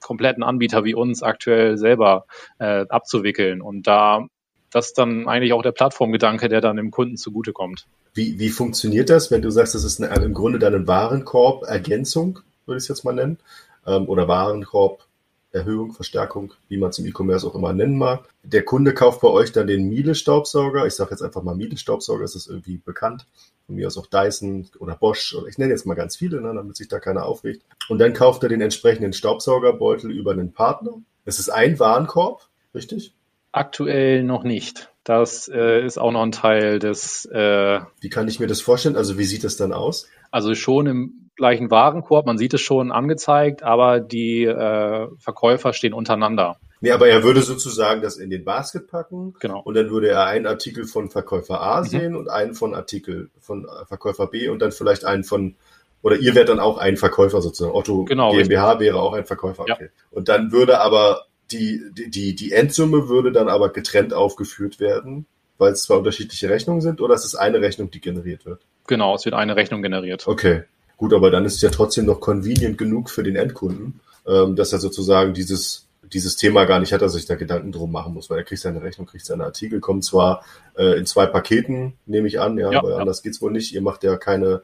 [0.00, 2.26] kompletten Anbieter wie uns aktuell selber
[2.58, 3.62] äh, abzuwickeln.
[3.62, 4.26] Und da
[4.70, 7.86] das ist dann eigentlich auch der Plattformgedanke, der dann dem Kunden zugutekommt.
[8.14, 12.40] Wie, wie funktioniert das, wenn du sagst, das ist eine, im Grunde deine Warenkorb-Ergänzung?
[12.68, 13.38] würde ich es jetzt mal nennen,
[13.86, 15.04] ähm, oder Warenkorb
[15.50, 18.28] Erhöhung, Verstärkung, wie man es im E-Commerce auch immer nennen mag.
[18.42, 20.86] Der Kunde kauft bei euch dann den Miele-Staubsauger.
[20.86, 23.26] Ich sage jetzt einfach mal Miele-Staubsauger, ist das irgendwie bekannt.
[23.66, 26.52] Von mir aus auch Dyson oder Bosch oder ich nenne jetzt mal ganz viele, ne,
[26.54, 27.62] damit sich da keiner aufregt.
[27.88, 30.92] Und dann kauft er den entsprechenden Staubsaugerbeutel über einen Partner.
[31.24, 33.14] Es ist ein Warenkorb, richtig?
[33.58, 34.90] Aktuell noch nicht.
[35.04, 37.24] Das äh, ist auch noch ein Teil des.
[37.26, 38.96] Äh, wie kann ich mir das vorstellen?
[38.96, 40.06] Also wie sieht das dann aus?
[40.30, 45.94] Also schon im gleichen Warenkorb, man sieht es schon angezeigt, aber die äh, Verkäufer stehen
[45.94, 46.58] untereinander.
[46.80, 49.34] Nee, aber er würde sozusagen das in den Basket packen.
[49.40, 49.60] Genau.
[49.60, 51.86] Und dann würde er einen Artikel von Verkäufer A mhm.
[51.86, 55.56] sehen und einen von Artikel von äh, Verkäufer B und dann vielleicht einen von,
[56.02, 57.74] oder ihr wärt dann auch ein Verkäufer sozusagen.
[57.74, 58.86] Otto genau, GmbH richtig.
[58.86, 59.62] wäre auch ein Verkäufer.
[59.62, 59.76] Okay.
[59.80, 59.88] Ja.
[60.10, 65.72] Und dann würde aber die, die, die Endsumme würde dann aber getrennt aufgeführt werden, weil
[65.72, 68.60] es zwei unterschiedliche Rechnungen sind, oder ist es eine Rechnung, die generiert wird?
[68.86, 70.26] Genau, es wird eine Rechnung generiert.
[70.26, 70.62] Okay.
[70.96, 74.72] Gut, aber dann ist es ja trotzdem noch convenient genug für den Endkunden, ähm, dass
[74.72, 78.14] er sozusagen dieses dieses Thema gar nicht hat, dass er sich da Gedanken drum machen
[78.14, 80.44] muss, weil er kriegt seine Rechnung, kriegt seine Artikel, kommt zwar
[80.76, 82.96] äh, in zwei Paketen, nehme ich an, ja, ja weil ja.
[82.96, 83.74] anders geht's wohl nicht.
[83.74, 84.62] Ihr macht ja keine,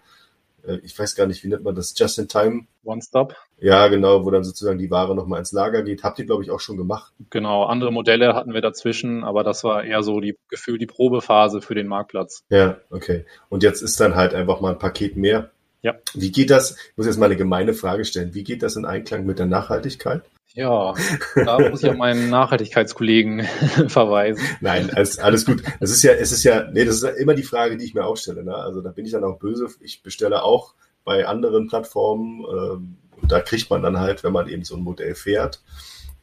[0.82, 2.66] ich weiß gar nicht, wie nennt man das, Just in Time?
[2.84, 3.34] One Stop.
[3.58, 6.02] Ja, genau, wo dann sozusagen die Ware nochmal ins Lager geht.
[6.02, 7.12] Habt ihr, glaube ich, auch schon gemacht.
[7.30, 11.60] Genau, andere Modelle hatten wir dazwischen, aber das war eher so die Gefühl, die Probephase
[11.60, 12.44] für den Marktplatz.
[12.50, 13.24] Ja, okay.
[13.48, 15.50] Und jetzt ist dann halt einfach mal ein Paket mehr
[15.84, 15.94] ja.
[16.14, 18.86] Wie geht das, ich muss jetzt mal eine gemeine Frage stellen, wie geht das in
[18.86, 20.22] Einklang mit der Nachhaltigkeit?
[20.54, 20.94] Ja,
[21.34, 23.42] da muss ich auf meinen Nachhaltigkeitskollegen
[23.88, 24.40] verweisen.
[24.60, 25.64] Nein, alles, alles gut.
[25.80, 27.94] Das ist ja, es ist ja, nee, das ist ja immer die Frage, die ich
[27.94, 28.44] mir auch stelle.
[28.44, 28.54] Ne?
[28.54, 29.66] Also da bin ich dann auch böse.
[29.80, 34.48] Ich bestelle auch bei anderen Plattformen ähm, und da kriegt man dann halt, wenn man
[34.48, 35.60] eben so ein Modell fährt,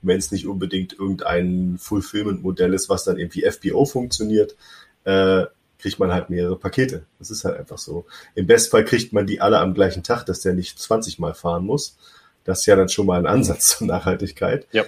[0.01, 4.55] wenn es nicht unbedingt irgendein Fulfillment-Modell ist, was dann irgendwie FBO funktioniert,
[5.03, 5.43] äh,
[5.77, 7.05] kriegt man halt mehrere Pakete.
[7.19, 8.05] Das ist halt einfach so.
[8.35, 11.65] Im Bestfall kriegt man die alle am gleichen Tag, dass der nicht 20 Mal fahren
[11.65, 11.97] muss.
[12.43, 14.67] Das ist ja dann schon mal ein Ansatz zur Nachhaltigkeit.
[14.71, 14.83] Ja.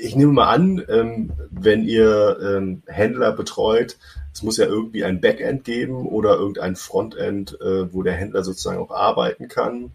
[0.00, 3.96] Ich nehme mal an, ähm, wenn ihr ähm, Händler betreut,
[4.32, 8.78] es muss ja irgendwie ein Backend geben oder irgendein Frontend, äh, wo der Händler sozusagen
[8.78, 9.90] auch arbeiten kann,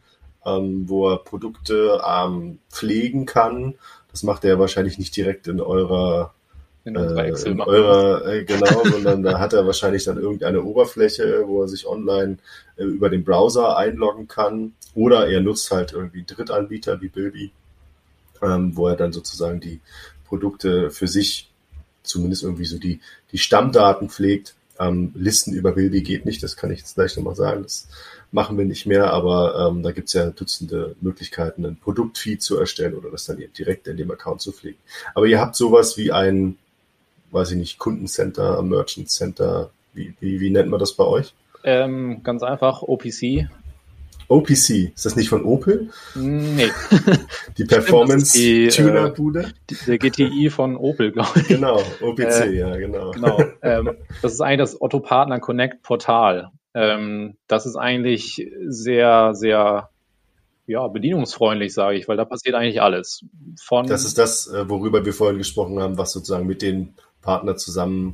[0.45, 2.01] ähm, wo er Produkte
[2.69, 3.75] pflegen kann.
[4.11, 6.33] Das macht er wahrscheinlich nicht direkt in eurer
[6.85, 10.63] in unserer äh, Excel in eurer, äh, genau, sondern da hat er wahrscheinlich dann irgendeine
[10.63, 12.37] Oberfläche, wo er sich online
[12.75, 14.73] äh, über den Browser einloggen kann.
[14.93, 17.51] Oder er nutzt halt irgendwie Drittanbieter wie Bilby,
[18.41, 19.79] ähm, wo er dann sozusagen die
[20.27, 21.49] Produkte für sich
[22.03, 22.99] zumindest irgendwie so die,
[23.31, 24.55] die Stammdaten pflegt.
[24.77, 27.63] Ähm, Listen über Bilby geht nicht, das kann ich jetzt gleich nochmal sagen.
[27.63, 27.87] Das
[28.31, 32.95] machen wir nicht mehr, aber ähm, da gibt's ja Dutzende Möglichkeiten, ein Produktfeed zu erstellen
[32.95, 34.79] oder das dann eben direkt in dem Account zu pflegen.
[35.15, 36.57] Aber ihr habt sowas wie ein
[37.33, 41.33] weiß ich nicht, Kundencenter, Merchant Center, wie, wie, wie nennt man das bei euch?
[41.63, 43.47] Ähm, ganz einfach, OPC.
[44.27, 45.89] OPC, ist das nicht von Opel?
[46.15, 46.69] Nee.
[47.57, 49.41] Die Performance-Tuner-Bude?
[49.41, 51.47] Äh, der GTI von Opel, glaube ich.
[51.47, 53.11] Genau, OPC, äh, ja, genau.
[53.11, 53.41] Genau.
[53.61, 56.51] Ähm, das ist eigentlich das Otto Partner Connect Portal.
[56.73, 59.89] Ähm, das ist eigentlich sehr, sehr
[60.65, 63.25] ja, bedienungsfreundlich, sage ich, weil da passiert eigentlich alles.
[63.61, 66.93] Von das ist das, äh, worüber wir vorhin gesprochen haben, was sozusagen mit den
[67.23, 68.13] Partner zusammen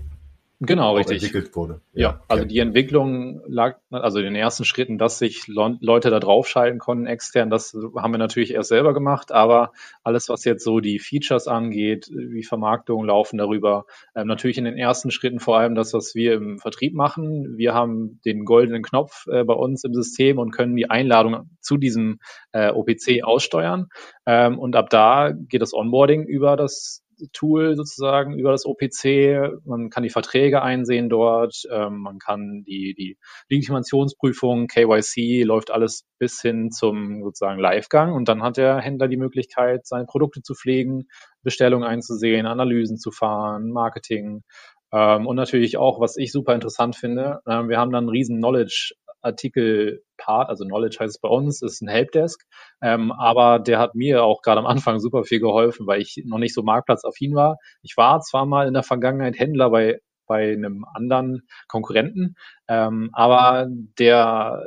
[0.61, 1.23] genau, richtig.
[1.23, 1.81] entwickelt wurde.
[1.93, 2.23] Ja, ja okay.
[2.27, 7.05] also die Entwicklung lag, also in den ersten Schritten, dass sich Leute da draufschalten konnten
[7.05, 9.71] extern, das haben wir natürlich erst selber gemacht, aber
[10.03, 14.77] alles, was jetzt so die Features angeht, wie Vermarktung laufen darüber, ähm, natürlich in den
[14.77, 17.57] ersten Schritten vor allem das, was wir im Vertrieb machen.
[17.57, 21.77] Wir haben den goldenen Knopf äh, bei uns im System und können die Einladung zu
[21.77, 22.19] diesem
[22.51, 23.87] äh, OPC aussteuern.
[24.25, 29.61] Ähm, und ab da geht das Onboarding über das Tool sozusagen über das OPC.
[29.65, 33.17] Man kann die Verträge einsehen dort, ähm, man kann die, die
[33.49, 39.17] Legitimationsprüfung, KYC, läuft alles bis hin zum sozusagen Livegang und dann hat der Händler die
[39.17, 41.07] Möglichkeit, seine Produkte zu pflegen,
[41.43, 44.43] Bestellungen einzusehen, Analysen zu fahren, Marketing.
[44.91, 48.37] Ähm, und natürlich auch, was ich super interessant finde, äh, wir haben dann einen riesen
[48.37, 52.45] Knowledge Artikel-Part, also Knowledge heißt es bei uns, ist ein Helpdesk,
[52.81, 56.37] ähm, aber der hat mir auch gerade am Anfang super viel geholfen, weil ich noch
[56.37, 57.57] nicht so marktplatzaffin war.
[57.81, 62.35] Ich war zwar mal in der Vergangenheit Händler bei bei einem anderen Konkurrenten,
[62.67, 64.61] ähm, aber der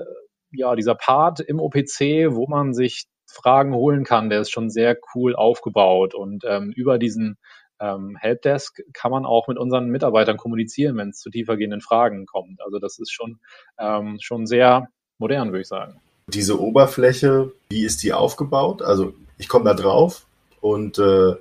[0.51, 4.99] ja dieser Part im OPC, wo man sich Fragen holen kann, der ist schon sehr
[5.15, 7.39] cool aufgebaut und ähm, über diesen
[7.83, 12.61] ähm, Helpdesk kann man auch mit unseren Mitarbeitern kommunizieren, wenn es zu tiefergehenden Fragen kommt.
[12.63, 13.41] Also das ist schon,
[13.79, 16.01] ähm, schon sehr modern, würde ich sagen.
[16.29, 18.83] Diese Oberfläche, wie ist die aufgebaut?
[18.83, 20.27] Also ich komme da drauf
[20.61, 21.35] und äh,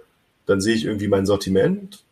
[0.48, 2.04] dann sehe ich irgendwie mein Sortiment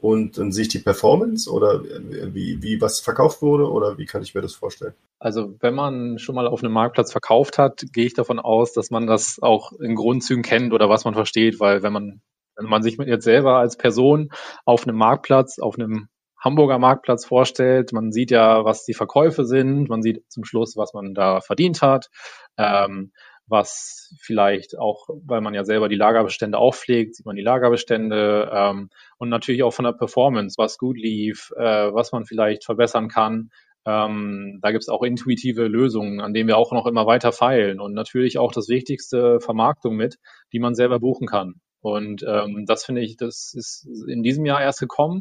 [0.00, 4.22] und dann sehe ich die Performance oder wie, wie was verkauft wurde oder wie kann
[4.22, 4.94] ich mir das vorstellen?
[5.18, 8.90] Also wenn man schon mal auf einem Marktplatz verkauft hat, gehe ich davon aus, dass
[8.90, 12.22] man das auch in Grundzügen kennt oder was man versteht, weil wenn man,
[12.60, 14.30] wenn man sich jetzt selber als Person
[14.64, 19.88] auf einem Marktplatz, auf einem Hamburger Marktplatz vorstellt, man sieht ja, was die Verkäufe sind,
[19.88, 22.08] man sieht zum Schluss, was man da verdient hat.
[22.56, 23.12] Ähm,
[23.46, 28.90] was vielleicht auch, weil man ja selber die Lagerbestände aufpflegt, sieht man die Lagerbestände ähm,
[29.18, 33.50] und natürlich auch von der Performance, was gut lief, äh, was man vielleicht verbessern kann.
[33.84, 37.80] Ähm, da gibt es auch intuitive Lösungen, an denen wir auch noch immer weiter feilen
[37.80, 40.18] und natürlich auch das Wichtigste Vermarktung mit,
[40.52, 41.54] die man selber buchen kann.
[41.80, 45.20] Und ähm, das finde ich, das ist in diesem Jahr erst gekommen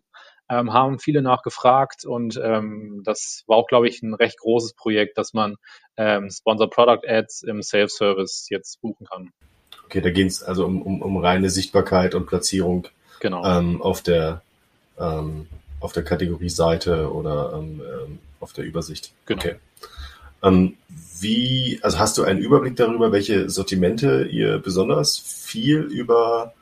[0.50, 5.18] ähm, haben viele nachgefragt und ähm, das war auch, glaube ich, ein recht großes Projekt,
[5.18, 5.56] dass man
[5.96, 9.30] ähm, Sponsor Product Ads im Self-Service jetzt buchen kann.
[9.86, 12.88] Okay, da geht es also um, um, um reine Sichtbarkeit und Platzierung
[13.20, 13.46] genau.
[13.46, 14.42] ähm, auf der
[15.00, 15.48] ähm,
[15.80, 19.12] auf der Kategorieseite oder ähm, ähm auf der Übersicht.
[19.26, 19.42] Genau.
[19.42, 19.56] Okay.
[20.44, 20.78] Ähm,
[21.20, 26.54] wie, also hast du einen Überblick darüber, welche Sortimente ihr besonders viel über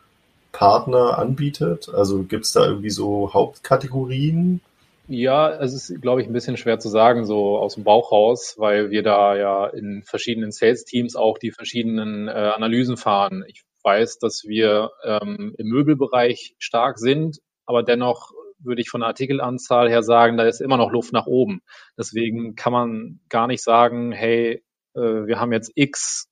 [0.51, 1.89] Partner anbietet?
[1.89, 4.61] Also gibt es da irgendwie so Hauptkategorien?
[5.09, 8.55] Ja, es ist, glaube ich, ein bisschen schwer zu sagen, so aus dem Bauch raus,
[8.57, 13.45] weil wir da ja in verschiedenen Sales-Teams auch die verschiedenen äh, Analysen fahren.
[13.47, 19.10] Ich weiß, dass wir ähm, im Möbelbereich stark sind, aber dennoch würde ich von der
[19.10, 21.62] Artikelanzahl her sagen, da ist immer noch Luft nach oben.
[21.98, 24.63] Deswegen kann man gar nicht sagen, hey,
[24.96, 26.28] äh, wir haben jetzt X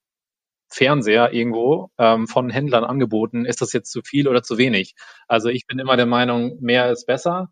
[0.70, 4.96] Fernseher irgendwo ähm, von Händlern angeboten, ist das jetzt zu viel oder zu wenig?
[5.28, 7.50] Also ich bin immer der Meinung, mehr ist besser.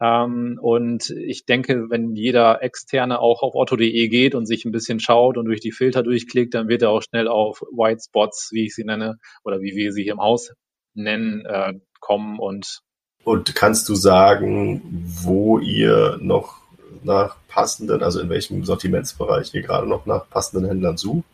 [0.00, 5.00] Ähm, und ich denke, wenn jeder Externe auch auf otto.de geht und sich ein bisschen
[5.00, 8.66] schaut und durch die Filter durchklickt, dann wird er auch schnell auf White Spots, wie
[8.66, 10.52] ich sie nenne, oder wie wir sie hier im Haus
[10.94, 12.80] nennen, äh, kommen und
[13.26, 16.60] und kannst du sagen, wo ihr noch
[17.02, 21.26] nach passenden, also in welchem Sortimentsbereich ihr gerade noch nach passenden Händlern sucht?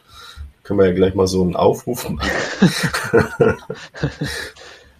[0.62, 2.30] Können wir ja gleich mal so einen Aufruf machen.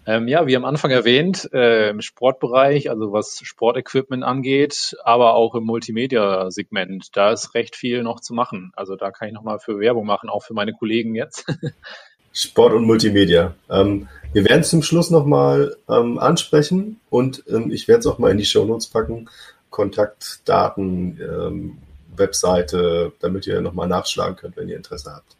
[0.07, 5.55] ähm, ja, wie am Anfang erwähnt, äh, im Sportbereich, also was Sportequipment angeht, aber auch
[5.55, 8.71] im Multimedia-Segment, da ist recht viel noch zu machen.
[8.77, 11.47] Also da kann ich nochmal für Werbung machen, auch für meine Kollegen jetzt.
[12.35, 13.55] Sport und Multimedia.
[13.71, 18.19] Ähm, wir werden es zum Schluss nochmal ähm, ansprechen und ähm, ich werde es auch
[18.19, 19.29] mal in die Shownotes packen.
[19.71, 21.79] Kontaktdaten, ähm,
[22.15, 25.37] Webseite, damit ihr nochmal nachschlagen könnt, wenn ihr Interesse habt.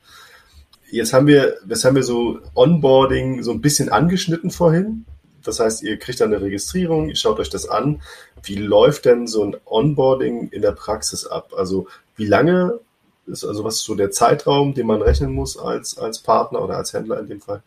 [0.91, 5.05] Jetzt haben wir, das haben wir so Onboarding so ein bisschen angeschnitten vorhin.
[5.43, 8.03] Das heißt, ihr kriegt dann eine Registrierung, ihr schaut euch das an.
[8.43, 11.53] Wie läuft denn so ein Onboarding in der Praxis ab?
[11.57, 12.79] Also wie lange
[13.27, 16.77] ist, also was ist so der Zeitraum, den man rechnen muss als, als Partner oder
[16.77, 17.63] als Händler in dem Fall?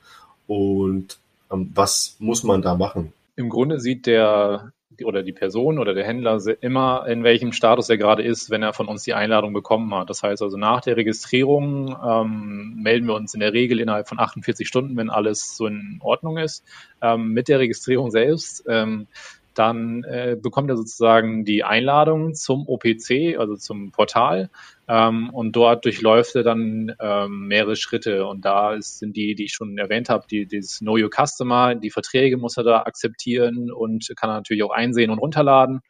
[0.47, 1.19] Und
[1.51, 3.13] ähm, was muss man da machen?
[3.35, 4.71] Im Grunde sieht der
[5.03, 8.71] oder die Person oder der Händler immer, in welchem Status er gerade ist, wenn er
[8.71, 10.09] von uns die Einladung bekommen hat.
[10.09, 14.19] Das heißt also, nach der Registrierung ähm, melden wir uns in der Regel innerhalb von
[14.19, 16.63] 48 Stunden, wenn alles so in Ordnung ist.
[17.01, 19.07] Ähm, mit der Registrierung selbst ähm,
[19.57, 24.49] dann äh, bekommt er sozusagen die Einladung zum OPC, also zum Portal.
[24.87, 28.27] Ähm, und dort durchläuft er dann ähm, mehrere Schritte.
[28.27, 31.75] Und da ist, sind die, die ich schon erwähnt habe, die, dieses Know Your Customer,
[31.75, 35.81] die Verträge muss er da akzeptieren und kann er natürlich auch einsehen und runterladen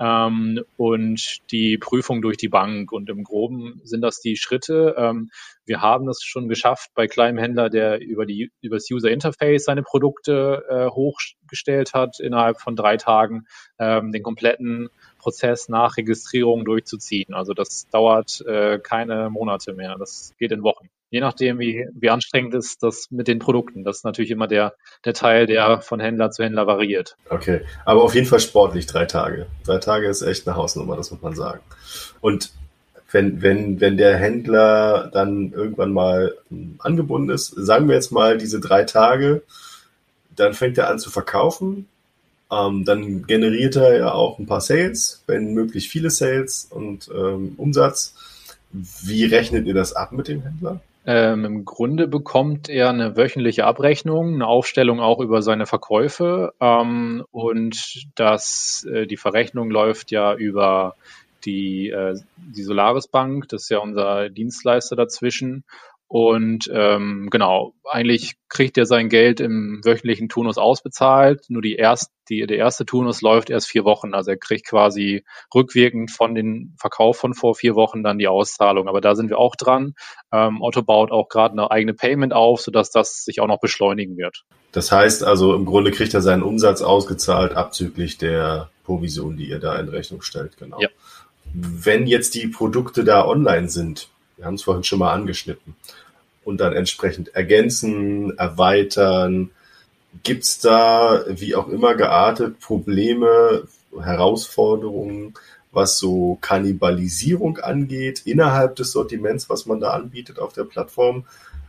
[0.00, 2.90] ähm, und die Prüfung durch die Bank.
[2.90, 4.94] Und im Groben sind das die Schritte.
[4.96, 5.30] Ähm,
[5.66, 9.64] wir haben es schon geschafft bei kleinem Händler, der über, die, über das User Interface
[9.64, 13.46] seine Produkte äh, hochgestellt hat, innerhalb von drei Tagen
[13.78, 17.34] ähm, den kompletten Prozess nach Registrierung durchzuziehen.
[17.34, 22.10] Also das dauert äh, keine Monate mehr, das geht in Wochen je nachdem, wie, wie
[22.10, 23.84] anstrengend ist das mit den Produkten.
[23.84, 27.16] Das ist natürlich immer der, der Teil, der von Händler zu Händler variiert.
[27.28, 29.46] Okay, aber auf jeden Fall sportlich drei Tage.
[29.64, 31.60] Drei Tage ist echt eine Hausnummer, das muss man sagen.
[32.20, 32.52] Und
[33.10, 36.36] wenn, wenn, wenn der Händler dann irgendwann mal
[36.78, 39.42] angebunden ist, sagen wir jetzt mal diese drei Tage,
[40.36, 41.88] dann fängt er an zu verkaufen.
[42.52, 47.54] Ähm, dann generiert er ja auch ein paar Sales, wenn möglich viele Sales und ähm,
[47.56, 48.14] Umsatz.
[48.72, 50.80] Wie rechnet ihr das ab mit dem Händler?
[51.12, 56.52] Ähm, Im Grunde bekommt er eine wöchentliche Abrechnung, eine Aufstellung auch über seine Verkäufe.
[56.60, 60.94] Ähm, und das, äh, die Verrechnung läuft ja über
[61.44, 65.64] die, äh, die Solaris Bank, das ist ja unser Dienstleister dazwischen
[66.12, 71.44] und ähm, genau, eigentlich kriegt er sein Geld im wöchentlichen Turnus ausbezahlt.
[71.48, 74.12] Nur die erst, die, der erste Turnus läuft erst vier Wochen.
[74.12, 75.22] Also er kriegt quasi
[75.54, 78.88] rückwirkend von den Verkauf von vor vier Wochen dann die Auszahlung.
[78.88, 79.94] Aber da sind wir auch dran.
[80.32, 84.16] Ähm, Otto baut auch gerade eine eigene Payment auf, sodass das sich auch noch beschleunigen
[84.16, 84.42] wird.
[84.72, 89.60] Das heißt also, im Grunde kriegt er seinen Umsatz ausgezahlt, abzüglich der Provision, die ihr
[89.60, 90.80] da in Rechnung stellt, genau.
[90.80, 90.88] Ja.
[91.54, 94.08] Wenn jetzt die Produkte da online sind,
[94.40, 95.76] wir haben es vorhin schon mal angeschnitten,
[96.44, 99.50] und dann entsprechend ergänzen, erweitern,
[100.22, 103.68] gibt's da, wie auch immer geartet, Probleme,
[104.00, 105.34] Herausforderungen,
[105.72, 111.26] was so Kannibalisierung angeht, innerhalb des Sortiments, was man da anbietet auf der Plattform?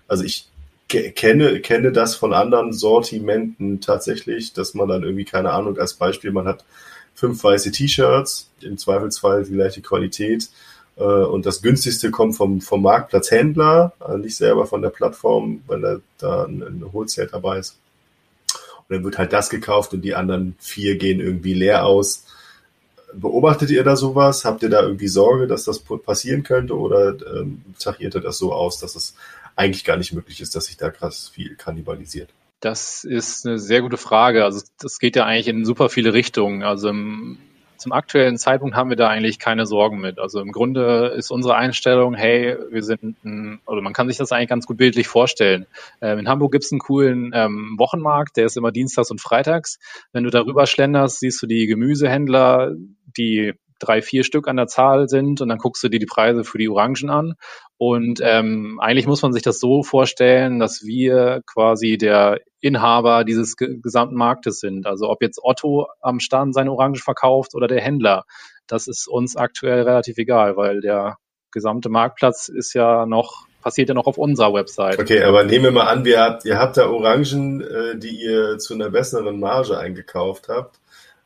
[0.07, 0.47] Also ich
[0.87, 6.31] kenne, kenne das von anderen Sortimenten tatsächlich, dass man dann irgendwie, keine Ahnung, als Beispiel,
[6.31, 6.63] man hat
[7.13, 10.49] fünf weiße T-Shirts, im Zweifelsfall die gleiche Qualität,
[10.97, 15.81] äh, und das günstigste kommt vom, vom Marktplatzhändler, also nicht selber von der Plattform, weil
[15.81, 17.77] da, da ein Wholesale dabei ist.
[18.87, 22.25] Und dann wird halt das gekauft und die anderen vier gehen irgendwie leer aus.
[23.13, 24.45] Beobachtet ihr da sowas?
[24.45, 28.53] Habt ihr da irgendwie Sorge, dass das passieren könnte oder ähm, tachiert ihr das so
[28.53, 29.15] aus, dass es
[29.55, 32.29] eigentlich gar nicht möglich ist, dass sich da krass viel kannibalisiert?
[32.61, 34.45] Das ist eine sehr gute Frage.
[34.45, 36.63] Also das geht ja eigentlich in super viele Richtungen.
[36.63, 36.93] Also
[37.81, 40.19] zum aktuellen Zeitpunkt haben wir da eigentlich keine Sorgen mit.
[40.19, 44.31] Also im Grunde ist unsere Einstellung, hey, wir sind ein, oder man kann sich das
[44.31, 45.65] eigentlich ganz gut bildlich vorstellen.
[45.99, 49.79] Ähm, in Hamburg gibt es einen coolen ähm, Wochenmarkt, der ist immer dienstags und freitags.
[50.13, 52.73] Wenn du darüber schlenderst, siehst du die Gemüsehändler,
[53.17, 56.43] die drei, vier Stück an der Zahl sind und dann guckst du dir die Preise
[56.43, 57.33] für die Orangen an.
[57.77, 63.55] Und ähm, eigentlich muss man sich das so vorstellen, dass wir quasi der Inhaber dieses
[63.57, 64.85] gesamten Marktes sind.
[64.85, 68.23] Also ob jetzt Otto am Stand seine Orangen verkauft oder der Händler,
[68.67, 71.17] das ist uns aktuell relativ egal, weil der
[71.51, 74.99] gesamte Marktplatz ist ja noch passiert ja noch auf unserer Website.
[74.99, 78.57] Okay, aber nehmen wir mal an, wir habt, ihr habt da Orangen, äh, die ihr
[78.57, 80.79] zu einer besseren Marge eingekauft habt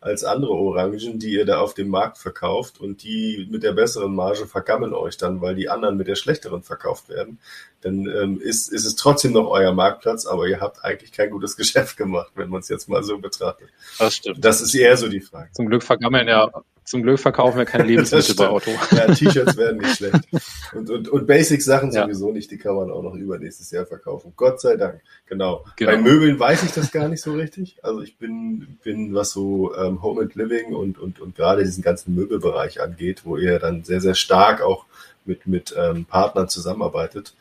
[0.06, 4.14] als andere Orangen, die ihr da auf dem Markt verkauft und die mit der besseren
[4.14, 7.40] Marge vergammeln euch dann, weil die anderen mit der schlechteren verkauft werden,
[7.82, 11.58] dann ähm, ist, ist es trotzdem noch euer Marktplatz, aber ihr habt eigentlich kein gutes
[11.58, 13.70] Geschäft gemacht, wenn man es jetzt mal so betrachtet.
[13.98, 14.46] Das stimmt.
[14.46, 15.50] Das ist eher so die Frage.
[15.54, 16.52] Zum Glück vergammeln ja
[16.86, 18.70] zum Glück verkaufen wir keine Lebensmittel bei Otto.
[18.92, 20.22] Ja, T-Shirts werden nicht schlecht.
[20.74, 22.04] Und, und, und Basic-Sachen ja.
[22.04, 24.34] sowieso nicht, die kann man auch noch übernächstes Jahr verkaufen.
[24.36, 25.00] Gott sei Dank.
[25.26, 25.64] Genau.
[25.78, 25.92] genau.
[25.92, 27.78] Bei Möbeln weiß ich das gar nicht so richtig.
[27.82, 31.82] Also ich bin, bin was so ähm, Home and Living und, und, und gerade diesen
[31.82, 34.86] ganzen Möbelbereich angeht, wo ihr dann sehr, sehr stark auch
[35.24, 37.34] mit, mit ähm, Partnern zusammenarbeitet.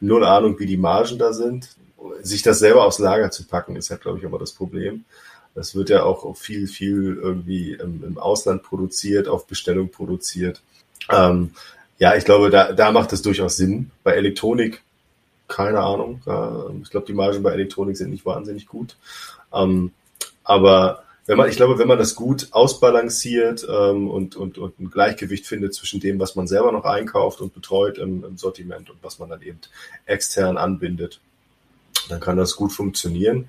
[0.00, 1.76] Null Ahnung, wie die Margen da sind.
[2.22, 5.04] Sich das selber aufs Lager zu packen, ist ja, glaube ich, immer das Problem.
[5.58, 10.62] Das wird ja auch viel, viel irgendwie im, im Ausland produziert, auf Bestellung produziert.
[11.10, 11.50] Ähm,
[11.98, 13.90] ja, ich glaube, da, da macht es durchaus Sinn.
[14.04, 14.82] Bei Elektronik,
[15.48, 16.20] keine Ahnung.
[16.28, 18.96] Äh, ich glaube, die Margen bei Elektronik sind nicht wahnsinnig gut.
[19.52, 19.90] Ähm,
[20.44, 24.90] aber wenn man, ich glaube, wenn man das gut ausbalanciert ähm, und, und, und ein
[24.90, 29.02] Gleichgewicht findet zwischen dem, was man selber noch einkauft und betreut im, im Sortiment und
[29.02, 29.58] was man dann eben
[30.06, 31.20] extern anbindet,
[32.08, 33.48] dann kann das gut funktionieren.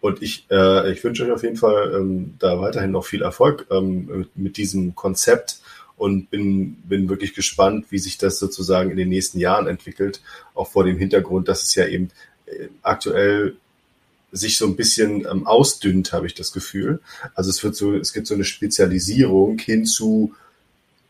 [0.00, 3.66] Und ich, äh, ich wünsche euch auf jeden Fall ähm, da weiterhin noch viel Erfolg
[3.70, 5.60] ähm, mit, mit diesem Konzept
[5.96, 10.22] und bin, bin wirklich gespannt, wie sich das sozusagen in den nächsten Jahren entwickelt,
[10.54, 12.08] auch vor dem Hintergrund, dass es ja eben
[12.46, 13.56] äh, aktuell
[14.32, 17.00] sich so ein bisschen ähm, ausdünnt, habe ich das Gefühl.
[17.34, 20.34] Also es wird so, es gibt so eine Spezialisierung hin zu,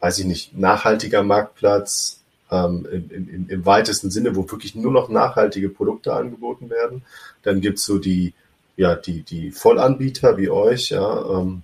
[0.01, 2.20] weiß ich nicht, nachhaltiger Marktplatz,
[2.51, 7.03] ähm, im, im, im weitesten Sinne, wo wirklich nur noch nachhaltige Produkte angeboten werden.
[7.43, 8.35] Dann gibt's so die
[8.81, 11.39] ja, die, die Vollanbieter wie euch, ja.
[11.39, 11.63] Ähm,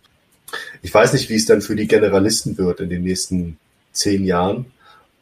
[0.83, 3.57] ich weiß nicht, wie es dann für die Generalisten wird in den nächsten
[3.93, 4.67] zehn Jahren.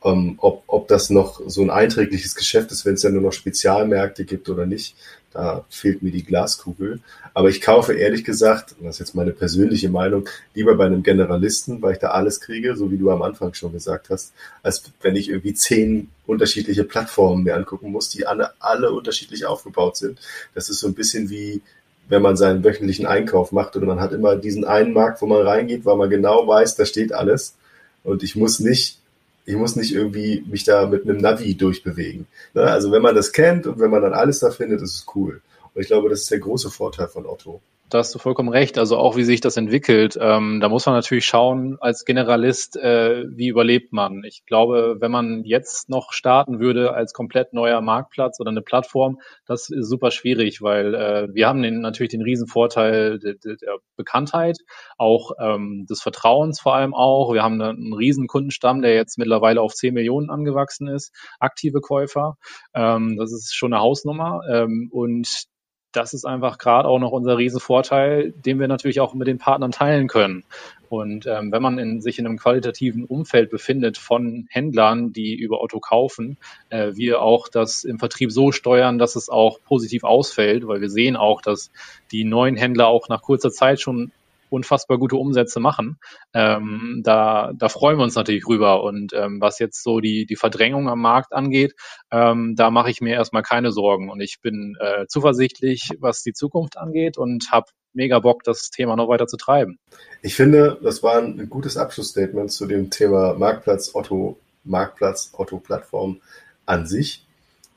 [0.04, 3.32] Ähm, ob, ob das noch so ein einträgliches Geschäft ist, wenn es ja nur noch
[3.32, 4.96] Spezialmärkte gibt oder nicht.
[5.32, 7.00] Da fehlt mir die Glaskugel.
[7.32, 11.82] Aber ich kaufe ehrlich gesagt, das ist jetzt meine persönliche Meinung, lieber bei einem Generalisten,
[11.82, 15.16] weil ich da alles kriege, so wie du am Anfang schon gesagt hast, als wenn
[15.16, 20.20] ich irgendwie zehn unterschiedliche Plattformen mir angucken muss, die alle, alle unterschiedlich aufgebaut sind.
[20.54, 21.62] Das ist so ein bisschen wie,
[22.08, 25.44] wenn man seinen wöchentlichen Einkauf macht und man hat immer diesen einen Markt, wo man
[25.44, 27.56] reingeht, weil man genau weiß, da steht alles.
[28.04, 28.98] Und ich muss nicht
[29.44, 32.26] ich muss nicht irgendwie mich da mit einem Navi durchbewegen.
[32.54, 32.62] Ne?
[32.62, 35.42] Also wenn man das kennt und wenn man dann alles da findet, ist es cool.
[35.74, 37.60] Und ich glaube, das ist der große Vorteil von Otto
[37.94, 38.76] da hast du vollkommen recht.
[38.76, 40.18] Also auch wie sich das entwickelt.
[40.20, 44.24] Ähm, da muss man natürlich schauen, als Generalist, äh, wie überlebt man.
[44.24, 49.20] Ich glaube, wenn man jetzt noch starten würde als komplett neuer Marktplatz oder eine Plattform,
[49.46, 53.78] das ist super schwierig, weil äh, wir haben den, natürlich den riesen Vorteil der, der
[53.94, 54.58] Bekanntheit,
[54.98, 57.32] auch ähm, des Vertrauens vor allem auch.
[57.32, 62.38] Wir haben einen riesen Kundenstamm, der jetzt mittlerweile auf 10 Millionen angewachsen ist, aktive Käufer.
[62.74, 64.40] Ähm, das ist schon eine Hausnummer.
[64.50, 65.46] Ähm, und
[65.94, 69.70] das ist einfach gerade auch noch unser Riesenvorteil, den wir natürlich auch mit den Partnern
[69.70, 70.44] teilen können.
[70.88, 75.60] Und ähm, wenn man in, sich in einem qualitativen Umfeld befindet von Händlern, die über
[75.60, 76.36] Otto kaufen,
[76.68, 80.90] äh, wir auch das im Vertrieb so steuern, dass es auch positiv ausfällt, weil wir
[80.90, 81.70] sehen auch, dass
[82.12, 84.12] die neuen Händler auch nach kurzer Zeit schon
[84.50, 85.98] unfassbar gute Umsätze machen.
[86.32, 88.82] Ähm, da, da freuen wir uns natürlich rüber.
[88.82, 91.74] Und ähm, was jetzt so die, die Verdrängung am Markt angeht,
[92.10, 94.10] ähm, da mache ich mir erstmal keine Sorgen.
[94.10, 98.96] Und ich bin äh, zuversichtlich, was die Zukunft angeht und habe mega Bock, das Thema
[98.96, 99.78] noch weiter zu treiben.
[100.22, 106.20] Ich finde, das war ein gutes Abschlussstatement zu dem Thema Marktplatz Otto, Marktplatz Otto Plattform
[106.66, 107.24] an sich.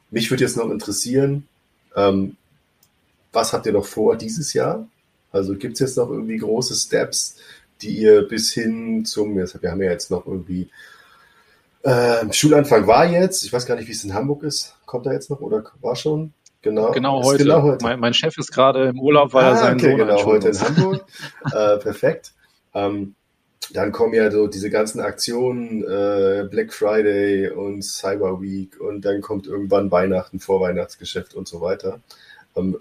[0.09, 1.47] Mich würde jetzt noch interessieren,
[1.95, 2.37] ähm,
[3.31, 4.87] was habt ihr noch vor dieses Jahr?
[5.37, 7.37] Also gibt es jetzt noch irgendwie große Steps,
[7.81, 10.69] die ihr bis hin zum, wir haben ja jetzt noch irgendwie,
[11.83, 15.13] äh, Schulanfang war jetzt, ich weiß gar nicht, wie es in Hamburg ist, kommt da
[15.13, 16.33] jetzt noch oder war schon?
[16.61, 17.43] Genau, genau heute.
[17.43, 17.83] Genau heute.
[17.83, 20.49] Mein, mein, Chef ist gerade im Urlaub, weil ah, er seinen okay, Sohn genau, heute
[20.49, 21.05] in Hamburg.
[21.45, 22.33] äh, perfekt.
[22.73, 23.15] Ähm,
[23.73, 29.21] dann kommen ja so diese ganzen Aktionen, äh, Black Friday und Cyber Week und dann
[29.21, 31.99] kommt irgendwann Weihnachten, Vorweihnachtsgeschäft und so weiter.
[32.55, 32.77] Ähm,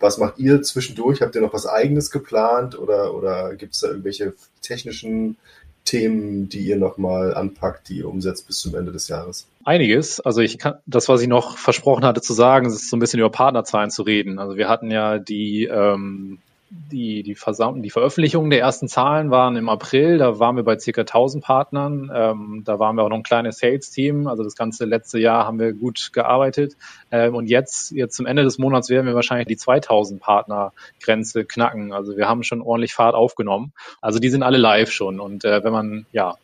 [0.00, 1.22] was macht ihr zwischendurch?
[1.22, 5.36] Habt ihr noch was eigenes geplant oder, oder gibt es da irgendwelche technischen
[5.84, 9.46] Themen, die ihr nochmal anpackt, die ihr umsetzt bis zum Ende des Jahres?
[9.64, 10.20] Einiges.
[10.20, 13.20] Also ich kann, das, was ich noch versprochen hatte zu sagen, ist so ein bisschen
[13.20, 14.38] über Partnerzahlen zu reden.
[14.38, 16.38] Also wir hatten ja die ähm,
[16.70, 20.78] die, die, Versam die Veröffentlichung der ersten Zahlen waren im April, da waren wir bei
[20.78, 24.84] circa 1000 Partnern, ähm, da waren wir auch noch ein kleines Sales-Team, also das ganze
[24.84, 26.76] letzte Jahr haben wir gut gearbeitet.
[27.10, 31.92] Ähm, und jetzt, jetzt zum Ende des Monats werden wir wahrscheinlich die 2000 Partner-Grenze knacken,
[31.92, 35.20] also wir haben schon ordentlich Fahrt aufgenommen, also die sind alle live schon.
[35.20, 36.36] Und äh, wenn man ja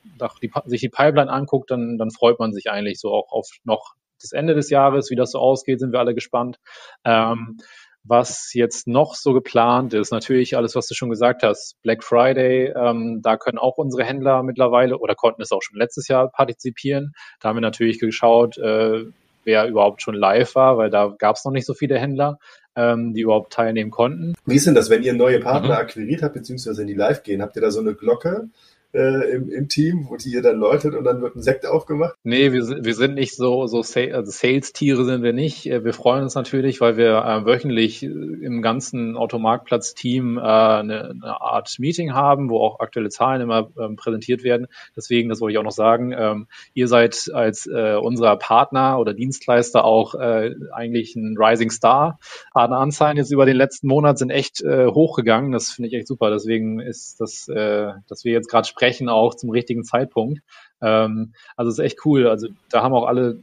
[0.42, 3.94] die, sich die Pipeline anguckt, dann, dann freut man sich eigentlich so auch auf noch
[4.20, 6.58] das Ende des Jahres, wie das so ausgeht, sind wir alle gespannt.
[7.04, 7.58] Ähm,
[8.04, 12.72] was jetzt noch so geplant ist, natürlich alles, was du schon gesagt hast, Black Friday,
[12.76, 17.14] ähm, da können auch unsere Händler mittlerweile oder konnten es auch schon letztes Jahr partizipieren.
[17.40, 19.04] Da haben wir natürlich geschaut, äh,
[19.44, 22.38] wer überhaupt schon live war, weil da gab es noch nicht so viele Händler,
[22.76, 24.34] ähm, die überhaupt teilnehmen konnten.
[24.44, 25.80] Wie ist denn das, wenn ihr neue Partner mhm.
[25.80, 27.42] akquiriert habt, beziehungsweise in die live gehen?
[27.42, 28.48] Habt ihr da so eine Glocke?
[28.94, 32.14] Äh, im, im Team, wo die ihr dann läutet und dann wird ein Sekt aufgemacht?
[32.22, 35.66] Nee, wir sind, wir sind nicht so, so also Sales-Tiere sind wir nicht.
[35.66, 41.40] Äh, wir freuen uns natürlich, weil wir äh, wöchentlich im ganzen Automarktplatz-Team äh, eine, eine
[41.40, 44.68] Art Meeting haben, wo auch aktuelle Zahlen immer ähm, präsentiert werden.
[44.96, 49.12] Deswegen, das wollte ich auch noch sagen, ähm, ihr seid als äh, unser Partner oder
[49.12, 52.18] Dienstleister auch äh, eigentlich ein Rising Star.
[52.52, 55.50] Partneranzahlen jetzt über den letzten Monat sind echt äh, hochgegangen.
[55.52, 56.30] Das finde ich echt super.
[56.30, 60.42] Deswegen ist das, äh, dass wir jetzt gerade sprechen, sprechen auch zum richtigen Zeitpunkt.
[60.82, 62.28] Ähm, also ist echt cool.
[62.28, 63.38] Also da haben auch alle,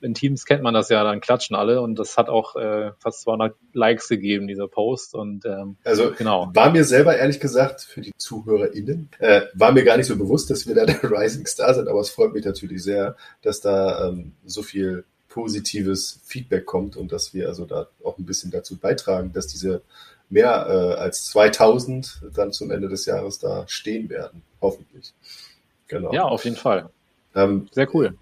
[0.00, 3.22] in Teams kennt man das ja, dann klatschen alle und das hat auch äh, fast
[3.22, 5.14] 200 Likes gegeben, dieser Post.
[5.14, 6.50] Und ähm, also genau.
[6.54, 10.50] war mir selber ehrlich gesagt für die ZuhörerInnen, äh, war mir gar nicht so bewusst,
[10.50, 14.08] dass wir da der Rising Star sind, aber es freut mich natürlich sehr, dass da
[14.08, 18.76] ähm, so viel positives Feedback kommt und dass wir also da auch ein bisschen dazu
[18.76, 19.82] beitragen, dass diese
[20.32, 25.14] mehr äh, als 2000 dann zum Ende des Jahres da stehen werden, hoffentlich.
[25.88, 26.12] Genau.
[26.12, 26.88] Ja, auf jeden Fall.
[27.34, 28.16] Ähm, Sehr cool.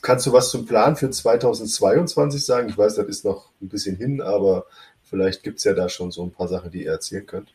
[0.00, 2.68] Kannst du was zum Plan für 2022 sagen?
[2.68, 4.66] Ich weiß, das ist noch ein bisschen hin, aber
[5.02, 7.52] vielleicht gibt es ja da schon so ein paar Sachen, die ihr erzählen könnt.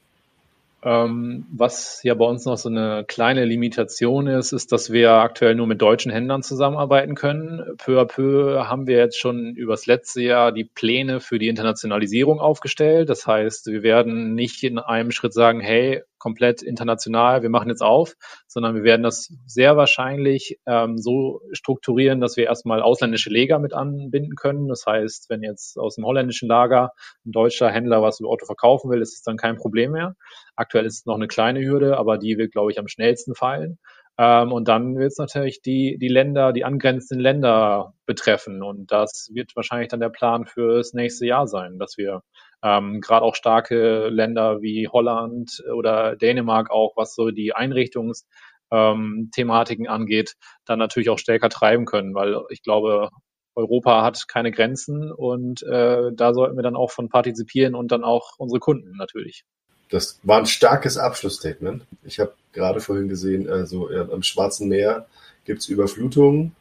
[0.88, 5.54] Ähm, was ja bei uns noch so eine kleine Limitation ist, ist, dass wir aktuell
[5.54, 7.76] nur mit deutschen Händlern zusammenarbeiten können.
[7.78, 12.40] Peu à peu haben wir jetzt schon übers letzte Jahr die Pläne für die Internationalisierung
[12.40, 13.10] aufgestellt.
[13.10, 17.82] Das heißt, wir werden nicht in einem Schritt sagen, hey, komplett international, wir machen jetzt
[17.82, 18.14] auf,
[18.48, 23.74] sondern wir werden das sehr wahrscheinlich ähm, so strukturieren, dass wir erstmal ausländische Leger mit
[23.74, 24.68] anbinden können.
[24.68, 26.92] Das heißt, wenn jetzt aus dem holländischen Lager
[27.26, 30.16] ein deutscher Händler was über Auto verkaufen will, ist es dann kein Problem mehr.
[30.56, 33.78] Aktuell ist es noch eine kleine Hürde, aber die wird, glaube ich, am schnellsten fallen.
[34.18, 38.64] Ähm, und dann wird es natürlich die, die Länder, die angrenzenden Länder betreffen.
[38.64, 42.24] Und das wird wahrscheinlich dann der Plan fürs nächste Jahr sein, dass wir
[42.64, 49.92] ähm, gerade auch starke Länder wie Holland oder Dänemark auch, was so die Einrichtungsthematiken ähm,
[49.92, 50.36] angeht,
[50.66, 53.10] dann natürlich auch stärker treiben können, weil ich glaube,
[53.56, 58.04] Europa hat keine Grenzen und äh, da sollten wir dann auch von partizipieren und dann
[58.04, 59.46] auch unsere Kunden natürlich.
[59.90, 61.86] Das war ein starkes Abschlussstatement.
[62.04, 65.08] Ich habe gerade vorhin gesehen, also ja, am Schwarzen Meer
[65.46, 66.56] gibt es Überflutungen.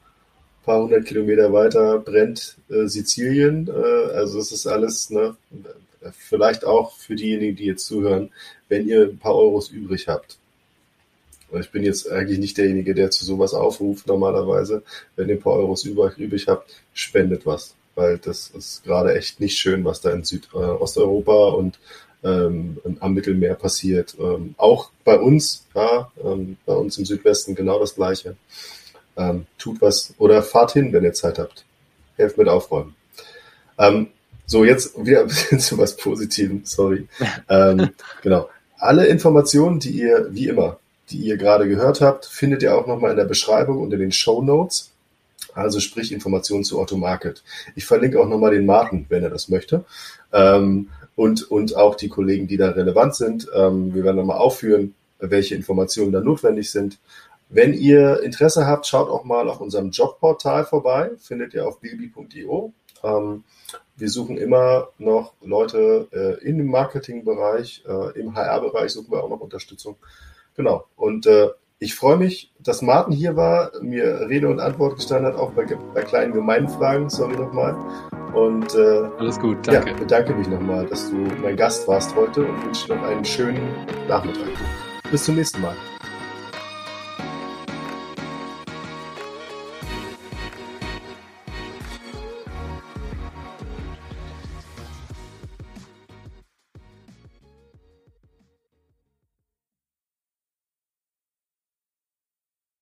[0.61, 3.69] Ein paar hundert Kilometer weiter brennt äh, Sizilien.
[3.69, 5.37] Äh, also es ist alles, ne,
[6.13, 8.31] vielleicht auch für diejenigen, die jetzt zuhören,
[8.69, 10.39] wenn ihr ein paar Euros übrig habt.
[11.61, 14.83] Ich bin jetzt eigentlich nicht derjenige, der zu sowas aufruft normalerweise.
[15.15, 17.75] Wenn ihr ein paar Euros übrig habt, spendet was.
[17.97, 21.81] weil das ist gerade echt nicht schön, was da in Südosteuropa und
[22.23, 24.17] ähm, am Mittelmeer passiert.
[24.21, 28.37] Ähm, auch bei uns, ja, ähm, bei uns im Südwesten genau das Gleiche.
[29.17, 31.65] Ähm, tut was oder fahrt hin, wenn ihr Zeit habt.
[32.17, 32.95] Helft mit aufräumen.
[34.47, 37.09] So, jetzt wieder ein bisschen zu was Positivem, sorry.
[37.49, 37.91] ähm,
[38.23, 38.49] genau.
[38.79, 40.79] Alle Informationen, die ihr, wie immer,
[41.11, 44.13] die ihr gerade gehört habt, findet ihr auch nochmal in der Beschreibung und in den
[44.13, 44.93] Show Notes.
[45.55, 47.43] Also sprich Informationen zu Otto Market.
[47.75, 49.85] Ich verlinke auch nochmal den Martin, wenn er das möchte.
[50.33, 53.49] Ähm, und, und auch die Kollegen, die da relevant sind.
[53.55, 56.99] Ähm, wir werden nochmal aufführen, welche Informationen da notwendig sind.
[57.49, 62.73] Wenn ihr Interesse habt, schaut auch mal auf unserem Jobportal vorbei, findet ihr auf bilby.io.
[63.03, 63.45] Ähm,
[63.97, 69.31] wir suchen immer noch Leute äh, in dem Marketingbereich, äh, im HR-Bereich suchen wir auch
[69.31, 69.97] noch Unterstützung.
[70.55, 70.85] Genau.
[70.97, 75.39] Und äh, ich freue mich, dass Martin hier war, mir Rede und Antwort gestanden hat,
[75.39, 77.11] auch bei, bei kleinen Gemeinfragen.
[77.11, 77.77] Sorry nochmal.
[78.35, 79.91] Und äh, alles gut, danke.
[79.91, 83.87] Ja, bedanke mich nochmal, dass du mein Gast warst heute und wünsche noch einen schönen
[84.09, 84.49] Nachmittag.
[85.11, 85.77] Bis zum nächsten Mal.